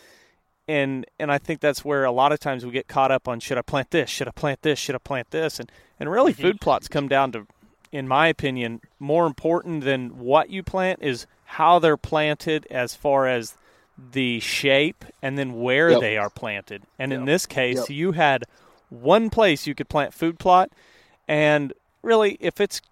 [0.66, 3.40] And, and I think that's where a lot of times we get caught up on
[3.40, 6.32] should I plant this, should I plant this, should I plant this, and and really
[6.32, 6.42] mm-hmm.
[6.42, 7.46] food plots come down to
[7.94, 13.28] in my opinion, more important than what you plant is how they're planted as far
[13.28, 13.54] as
[14.12, 16.00] the shape and then where Yep.
[16.00, 16.82] they are planted.
[16.98, 17.90] And in this case, Yep.
[17.90, 18.44] you had
[18.90, 20.70] one place you could plant food plot,
[21.28, 22.82] and really, if it's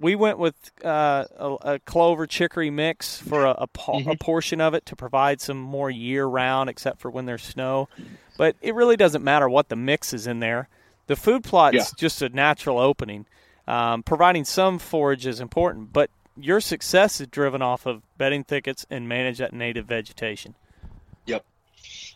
[0.00, 4.60] we went with uh, a, a clover chicory mix for a, a, po- a portion
[4.60, 7.88] of it to provide some more year round, except for when there's snow.
[8.38, 10.68] But it really doesn't matter what the mix is in there.
[11.06, 11.84] The food plot's Yeah.
[11.98, 13.26] just a natural opening.
[13.68, 18.86] Um, providing some forage is important, but your success is driven off of bedding thickets
[18.90, 20.54] and manage that native vegetation.
[21.26, 21.44] Yep.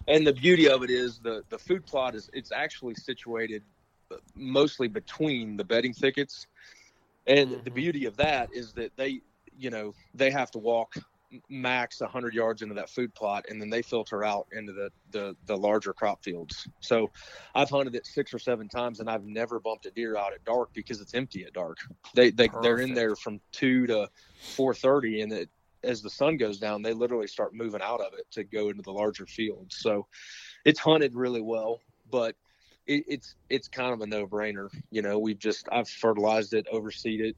[0.08, 3.62] And the beauty of it is the the food plot is it's actually situated
[4.10, 6.46] uh, mostly between the bedding thickets.
[7.26, 7.70] And the Mm-hmm.
[7.70, 9.22] beauty of that is that they,
[9.52, 10.94] you know, they have to walk
[11.48, 15.36] max 100 yards into that food plot and then they filter out into the, the
[15.44, 16.68] the larger crop fields.
[16.80, 17.10] So
[17.54, 20.44] I've hunted it 6 or 7 times and I've never bumped a deer out at
[20.44, 21.78] dark because it's empty at dark.
[22.14, 24.08] They they they're in there from 2 to
[24.46, 25.50] 4:30 and it
[25.82, 28.82] as the sun goes down, they literally start moving out of it to go into
[28.82, 29.76] the larger fields.
[29.78, 30.06] So
[30.64, 32.36] it's hunted really well, but
[32.86, 34.68] it, it's it's kind of a no brainer.
[34.90, 37.36] You know, we've just I've fertilized it, overseed it,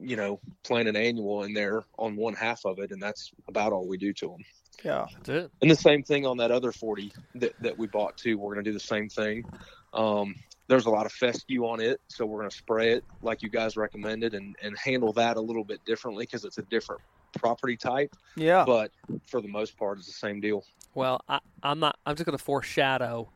[0.00, 3.72] you know, plant an annual in there on one half of it, and that's about
[3.72, 4.44] all we do to them.
[4.84, 5.06] Yeah.
[5.12, 5.50] That's it.
[5.60, 8.38] And the same thing on that other 40 that, that we bought too.
[8.38, 9.44] We're going to do the same thing.
[9.92, 10.36] Um,
[10.68, 13.48] there's a lot of fescue on it, so we're going to spray it like you
[13.48, 17.00] guys recommended and, and handle that a little bit differently because it's a different
[17.38, 18.14] property type.
[18.36, 18.64] Yeah.
[18.66, 18.92] But
[19.26, 20.64] for the most part, it's the same deal.
[20.94, 21.98] Well, I, I'm not.
[22.04, 23.30] I'm just going to foreshadow,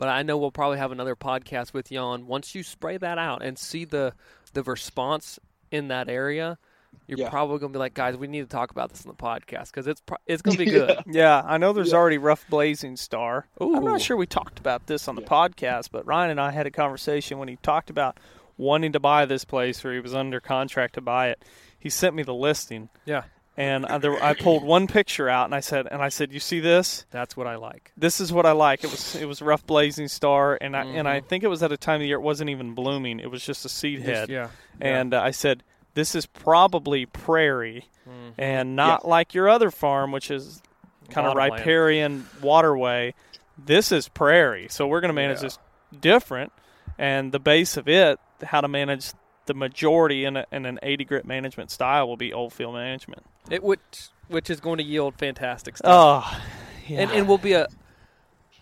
[0.00, 3.18] but I know we'll probably have another podcast with you on once you spray that
[3.18, 4.14] out and see the
[4.54, 5.38] the response
[5.70, 6.58] in that area.
[7.06, 7.28] You're Yeah.
[7.30, 9.66] probably going to be like, guys, we need to talk about this on the podcast
[9.66, 10.96] because it's pro- it's going to be good.
[11.06, 13.46] Yeah, I know there's already rough blazing star.
[13.60, 16.66] I'm not sure we talked about this on the podcast, but Ryan and I had
[16.66, 18.18] a conversation when he talked about
[18.56, 21.44] wanting to buy this place where he was under contract to buy it.
[21.78, 23.22] He sent me the listing, yeah,
[23.60, 26.40] and I, there, I pulled one picture out, and I said, and I said, you
[26.40, 27.04] see this?
[27.10, 27.92] that's what I like.
[27.96, 28.84] This is what I like.
[28.84, 31.26] It was it was rough blazing star, and I and I Mhm.
[31.26, 33.20] think it was at a time of the year it wasn't even blooming.
[33.20, 34.28] It was just a seed head.
[34.28, 34.48] Just- yeah,
[34.80, 35.62] And uh, I said,
[35.94, 38.32] this is probably prairie Mhm.
[38.38, 40.62] and not like your other farm, which is
[41.10, 43.14] kind of riparian waterway.
[43.58, 44.68] This is prairie.
[44.70, 45.42] So we're going to manage Yeah.
[45.48, 45.58] this
[46.00, 46.52] different.
[46.98, 49.10] And the base of it, how to manage
[49.50, 53.24] the majority in, a, in an 80 grit management style will be old field management.
[53.50, 53.80] it which
[54.28, 55.90] which is going to yield fantastic stuff.
[55.92, 56.42] Oh,
[56.86, 57.00] yeah.
[57.00, 57.66] and and will be a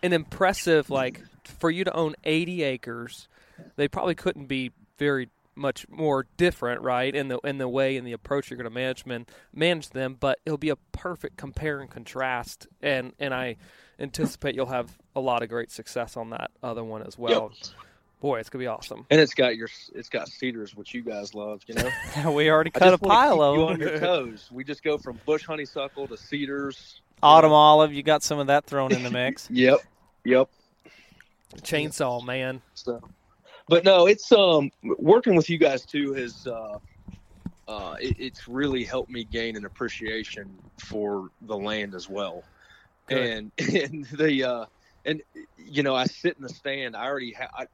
[0.03, 3.28] an impressive like for you to own 80 acres.
[3.76, 7.14] They probably couldn't be very much more different, right?
[7.14, 10.39] In the in the way and the approach you're going to management manage them, but
[10.47, 13.57] it'll be a perfect compare and contrast, and and I
[13.99, 17.53] anticipate you'll have a lot of great success on that other one as well.
[18.20, 19.06] Boy, it's gonna be awesome.
[19.10, 21.62] And it's got your it's got cedars, which you guys love.
[21.66, 23.70] You know, we already cut a pile keep of you them.
[23.70, 24.48] on your toes.
[24.50, 27.00] We just go from bush honeysuckle to cedars.
[27.22, 29.48] Autumn olive, you got some of that thrown in the mix.
[29.50, 29.80] Yep,
[30.24, 30.48] yep.
[31.62, 32.60] Chainsaw man.
[32.74, 33.00] So,
[33.68, 36.78] but no, it's um working with you guys too has uh,
[37.68, 42.42] uh, it, it's really helped me gain an appreciation for the land as well.
[43.06, 43.18] Good.
[43.18, 44.66] And and the uh,
[45.04, 45.22] and
[45.56, 46.96] you know I sit in the stand.
[46.96, 47.66] I already ha- I,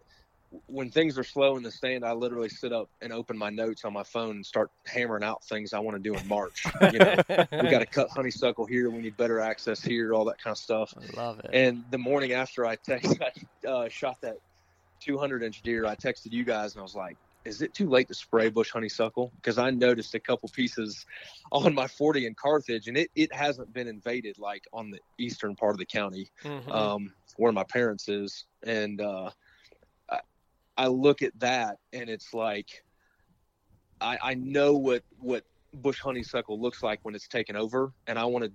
[0.67, 3.85] when things are slow in the stand, I literally sit up and open my notes
[3.85, 6.65] on my phone and start hammering out things I want to do in March.
[6.93, 7.17] You know,
[7.61, 8.91] we got to cut honeysuckle here.
[8.91, 10.13] We need better access here.
[10.15, 10.95] All that kind of stuff.
[10.97, 11.51] I love it.
[11.53, 13.19] And the morning after I text,
[13.65, 14.37] I uh, shot that
[15.01, 15.87] 200 inch deer.
[15.87, 18.71] I texted you guys and I was like, "Is it too late to spray bush
[18.71, 21.05] honeysuckle?" Because I noticed a couple pieces
[21.53, 25.55] on my 40 in Carthage, and it it hasn't been invaded like on the eastern
[25.57, 26.73] part of the county Mhm.
[26.73, 29.31] um, where my parents is, and uh,
[30.77, 32.69] I look at that and it's like
[34.01, 38.25] I, I know what what bush honeysuckle looks like when it's taken over, and I
[38.25, 38.53] want to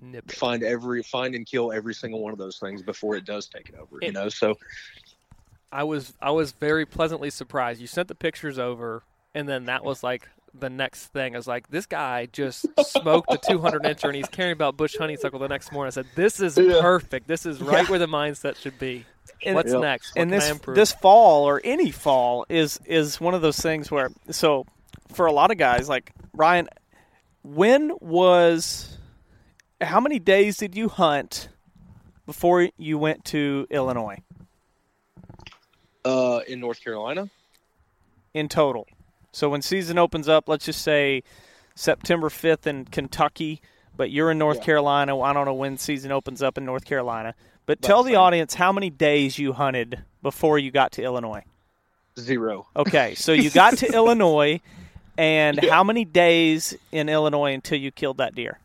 [0.00, 3.48] Nip find every find and kill every single one of those things before it does
[3.48, 3.98] take it over.
[4.00, 4.56] You know, so
[5.70, 7.80] I was I was very pleasantly surprised.
[7.80, 9.02] You sent the pictures over,
[9.34, 11.34] and then that was like the next thing.
[11.34, 14.96] I was like, this guy just smoked a 200 incher, and he's caring about bush
[14.96, 15.88] honeysuckle the next morning.
[15.88, 16.80] I said, this is Yeah.
[16.80, 17.28] perfect.
[17.28, 19.04] This is right where the mindset should be.
[19.44, 19.80] And- What's Yep.
[19.80, 20.14] next?
[20.16, 24.10] What and this this fall or any fall is is one of those things where
[24.30, 24.66] so
[25.12, 26.68] for a lot of guys like Ryan,
[27.42, 28.98] when was
[29.80, 31.48] how many days did you hunt
[32.26, 34.18] before you went to Illinois
[36.04, 37.28] uh, in North Carolina,
[38.34, 38.86] in total?
[39.32, 41.22] So when season opens up, let's just say
[41.74, 43.60] September fifth in Kentucky,
[43.96, 44.64] but you're in North Yeah.
[44.64, 45.18] Carolina.
[45.18, 47.34] I don't know when season opens up in North Carolina,
[47.68, 51.02] but About tell the the audience how many days you hunted before you got to
[51.02, 51.44] Illinois.
[52.18, 52.66] zero.
[52.74, 54.60] Okay, so you got to Illinois,
[55.18, 55.70] and Yeah.
[55.70, 58.58] how many days in Illinois until you killed that deer?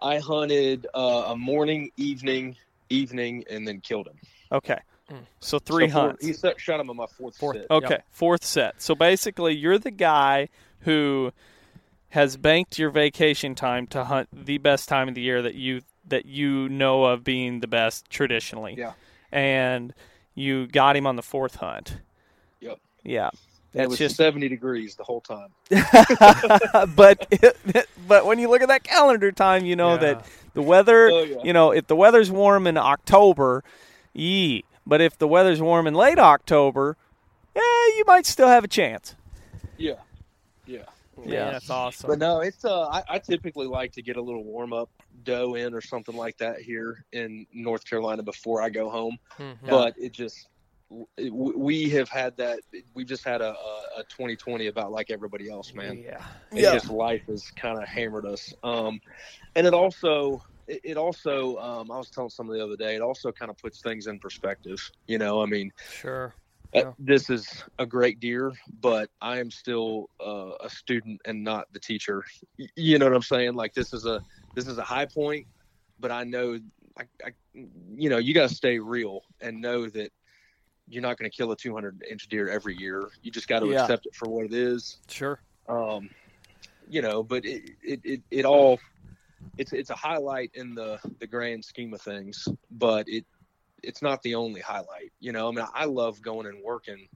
[0.00, 2.56] I hunted uh, a morning, evening,
[2.90, 4.16] evening, and then killed him.
[4.50, 5.18] Okay, Hmm.
[5.40, 6.26] so three So four- hunts.
[6.26, 7.56] He set, shot him on my fourth, Fourth.
[7.58, 7.66] sit.
[7.70, 8.82] Okay, fourth set.
[8.82, 10.48] So basically, you're the guy
[10.80, 11.32] who
[12.10, 15.82] has banked your vacation time to hunt the best time of the year that you
[16.08, 18.74] that you know of being the best traditionally.
[18.76, 18.92] Yeah.
[19.30, 19.94] and
[20.34, 21.96] you got him on the fourth hunt.
[22.60, 22.78] Yep.
[23.04, 23.30] Yeah.
[23.74, 25.48] And it was just 70 degrees the whole time.
[26.96, 27.26] but
[28.08, 29.96] but when you look at that calendar time, you know Yeah.
[29.98, 31.36] that the weather, Oh, yeah.
[31.44, 33.62] you know, if the weather's warm in October,
[34.12, 34.64] yee.
[34.86, 36.96] But if the weather's warm in late October,
[37.54, 37.60] eh,
[37.96, 39.14] you might still have a chance.
[39.78, 39.94] Yeah.
[40.66, 40.84] Yeah.
[41.24, 42.08] Yeah, that's awesome.
[42.08, 44.90] But no, it's uh, I, I typically like to get a little warm up
[45.24, 49.18] doe in or something like that here in North Carolina before I go home.
[49.38, 49.56] Mhm.
[49.68, 50.48] But it just
[51.16, 52.60] it, we have had that.
[52.94, 55.98] We've just had a, a, a 2020 about like everybody else, man.
[55.98, 56.22] Yeah.
[56.50, 58.52] It just life has kind of hammered us.
[58.62, 59.00] Um,
[59.54, 62.94] and it also it, it also um, I was telling someone the other day.
[62.94, 64.78] It also kind of puts things in perspective.
[65.06, 66.34] You know, I mean, Sure.
[66.74, 66.92] Uh, Yeah.
[66.98, 71.80] this is a great deer, but I am still uh, a student and not the
[71.80, 72.24] teacher.
[72.76, 73.54] You know what I'm saying?
[73.54, 74.22] Like this is a
[74.54, 75.46] this is a high point,
[76.00, 76.58] but I know,
[76.98, 80.12] I, I you know, you got to stay real and know that
[80.88, 83.08] you're not going to kill a 200 inch deer every year.
[83.22, 83.82] You just got to Yeah.
[83.82, 84.98] accept it for what it is.
[85.08, 85.40] Sure.
[85.68, 86.10] Um,
[86.88, 88.78] you know, but it, it, it, it all
[89.58, 93.24] it's it's a highlight in the the grand scheme of things, but it
[93.82, 95.12] it's not the only highlight.
[95.20, 97.08] You know, I mean, I love going and working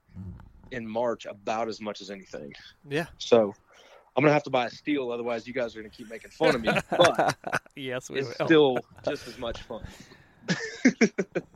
[0.71, 2.53] in March about as much as anything.
[2.89, 3.05] Yeah.
[3.19, 3.53] So
[4.15, 6.55] I'm gonna have to buy a steel, otherwise you guys are gonna keep making fun
[6.55, 6.69] of me.
[6.89, 7.37] But
[7.75, 8.45] Yes, we it's will.
[8.47, 9.83] still just as much fun.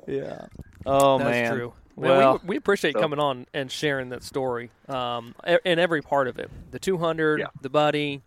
[0.08, 0.46] Yeah.
[0.86, 1.54] Oh That's man.
[1.56, 1.74] true.
[1.98, 4.72] Man, Well, we, we appreciate so- coming on and sharing that story.
[4.88, 5.36] Um,
[5.66, 7.48] in every part of it, the 200, Yeah.
[7.62, 8.22] the buddy,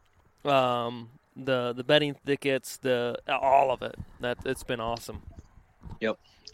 [0.44, 3.96] um, the the betting thickets, the all of it.
[4.20, 5.22] That it's been awesome.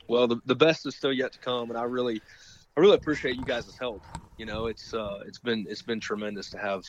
[0.09, 2.21] Well, the, the best is still yet to come, and I really,
[2.77, 4.03] I really appreciate you guys' help.
[4.39, 6.83] You know, it's uh, it's been it's been tremendous to have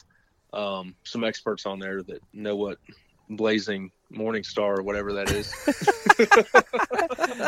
[0.54, 2.78] um, some experts on there that know what
[3.30, 5.54] blazing morning star or whatever that is.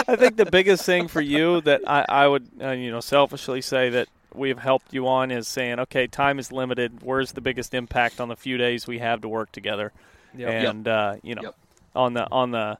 [0.07, 3.61] I think the biggest thing for you that I, I would, uh, you know, selfishly
[3.61, 7.01] say that we've helped you on is saying, okay, time is limited.
[7.01, 9.91] Where's the biggest impact on the few days we have to work together?
[10.35, 10.49] Yep.
[10.49, 11.55] And uh, you know, Yep.
[11.95, 12.77] on the on the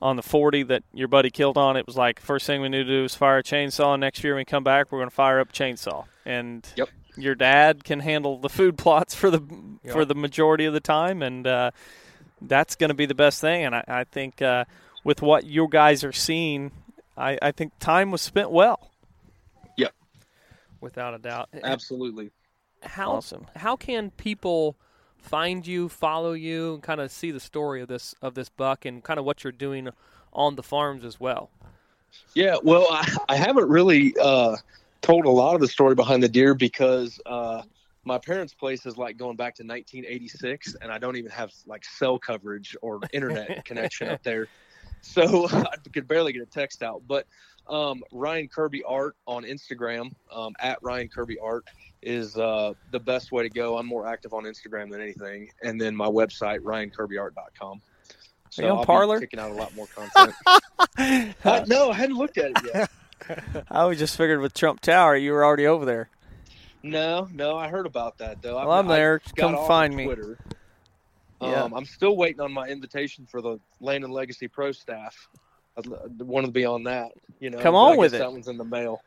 [0.00, 2.84] on the forty that your buddy killed on, it was like first thing we need
[2.84, 3.98] to do is fire a chainsaw.
[3.98, 6.04] Next year when we come back, we're going to fire up a chainsaw.
[6.24, 6.88] And Yep.
[7.16, 9.40] your dad can handle the food plots for the
[9.84, 9.92] Yep.
[9.92, 11.70] for the majority of the time, and uh,
[12.42, 13.64] that's going to be the best thing.
[13.64, 14.64] And I, I think uh,
[15.04, 16.70] with what you guys are seeing,
[17.16, 18.90] I, I think time was spent well.
[19.76, 19.92] Yep,
[20.80, 21.48] without a doubt.
[21.62, 22.30] Absolutely.
[22.82, 23.46] How Awesome.
[23.56, 24.76] how can people
[25.28, 28.84] find you, follow you, and kind of see the story of this of this buck
[28.84, 29.88] and kind of what you're doing
[30.32, 31.50] on the farms as well?
[32.34, 34.56] Yeah, well, I, I haven't really uh,
[35.02, 37.62] told a lot of the story behind the deer because uh,
[38.04, 41.84] my parents' place is like going back to 1986, and I don't even have like
[41.84, 44.48] cell coverage or internet connection up there.
[45.02, 47.02] so I could barely get a text out.
[47.06, 47.26] But
[47.68, 51.64] um, Ryan Kirby Art on Instagram um, at Ryan Kirby Art
[52.02, 53.78] is uh, the best way to go.
[53.78, 57.80] I'm more active on Instagram than anything, and then my website RyanKirbyArt.com.
[58.50, 60.34] So Are you on be kicking out a lot more content.
[61.44, 63.66] uh, no, I hadn't looked at it yet.
[63.70, 66.08] I was just figured with Trump Tower, you were already over there.
[66.82, 68.56] No, no, I heard about that though.
[68.56, 69.20] Well, I'm I- I there.
[69.36, 70.04] Come find me.
[70.04, 70.38] Twitter.
[71.40, 71.64] Yeah.
[71.64, 75.28] Um, I'm still waiting on my invitation for the Land and Legacy Pro staff.
[75.78, 77.12] I wanted to be on that.
[77.40, 78.18] You know, Come on with it.
[78.18, 79.00] That one's in the mail.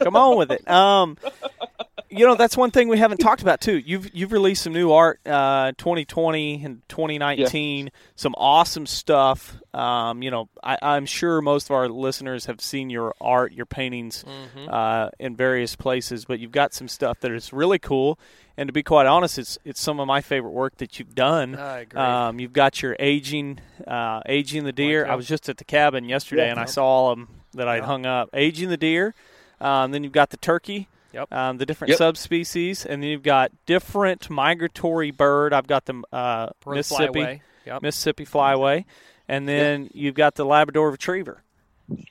[0.00, 0.68] Come on with it.
[0.68, 1.16] Um,
[2.10, 3.76] you know that's one thing we haven't talked about too.
[3.78, 7.90] You've you've released some new art, uh, 2020 and 2019.
[8.16, 9.56] Some awesome stuff.
[9.74, 13.66] Um, you know, I, I'm sure most of our listeners have seen your art, your
[13.66, 14.68] paintings, Mm-hmm.
[14.72, 16.24] uh, in various places.
[16.24, 18.18] But you've got some stuff that is really cool.
[18.56, 21.54] And to be quite honest, it's it's some of my favorite work that you've done.
[21.56, 22.00] I agree.
[22.00, 25.06] Um, you've got your aging, uh, aging the deer.
[25.06, 26.50] I was just at the cabin yesterday, Yeah.
[26.52, 27.86] and I saw all of them that I'd Yeah.
[27.86, 28.30] hung up.
[28.34, 29.14] Aging the deer.
[29.60, 30.88] Um, then you've got the turkey.
[31.12, 31.32] Yep.
[31.32, 31.98] Um, the different Yep.
[31.98, 35.52] subspecies, and then you've got different migratory bird.
[35.52, 37.40] I've got the uh, Mississippi flyway.
[37.66, 37.82] Yep.
[37.82, 38.84] Mississippi flyway,
[39.26, 41.42] and then you've got the Labrador retriever.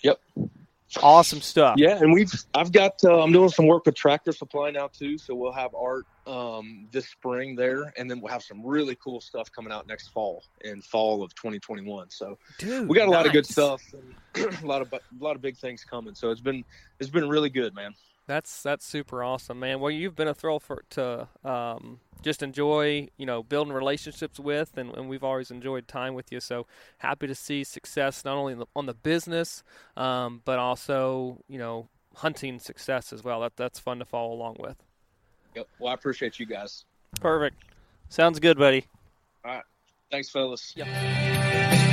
[0.04, 0.20] Yep.
[1.04, 1.76] Awesome stuff.
[1.78, 5.18] Yeah, and we've I've got uh, I'm doing some work with Tractor Supply now too,
[5.18, 9.20] so we'll have art um, this spring there, and then we'll have some really cool
[9.20, 12.10] stuff coming out next fall in fall of 2021.
[12.10, 15.36] So Dude, we got a lot of good stuff, and a lot of a lot
[15.36, 16.16] of big things coming.
[16.16, 16.64] So it's been
[17.02, 17.94] it's been really good, man.
[18.28, 19.80] That's that's super awesome, man.
[19.80, 24.78] Well, you've been a thrill for to um, just enjoy, you know, building relationships with,
[24.78, 26.42] and, and we've always enjoyed time with you.
[26.42, 26.68] So
[26.98, 29.64] happy to see success not only the, on the business,
[29.96, 33.40] um, but also, you know, hunting success as well.
[33.40, 34.76] That that's fun to follow along with.
[35.56, 35.68] Yep.
[35.80, 36.84] Well, I appreciate you guys.
[37.22, 37.64] Perfect.
[38.10, 38.86] Sounds good, buddy.
[39.46, 39.64] All right.
[40.12, 40.74] Thanks, fellas.
[40.76, 41.87] Yep.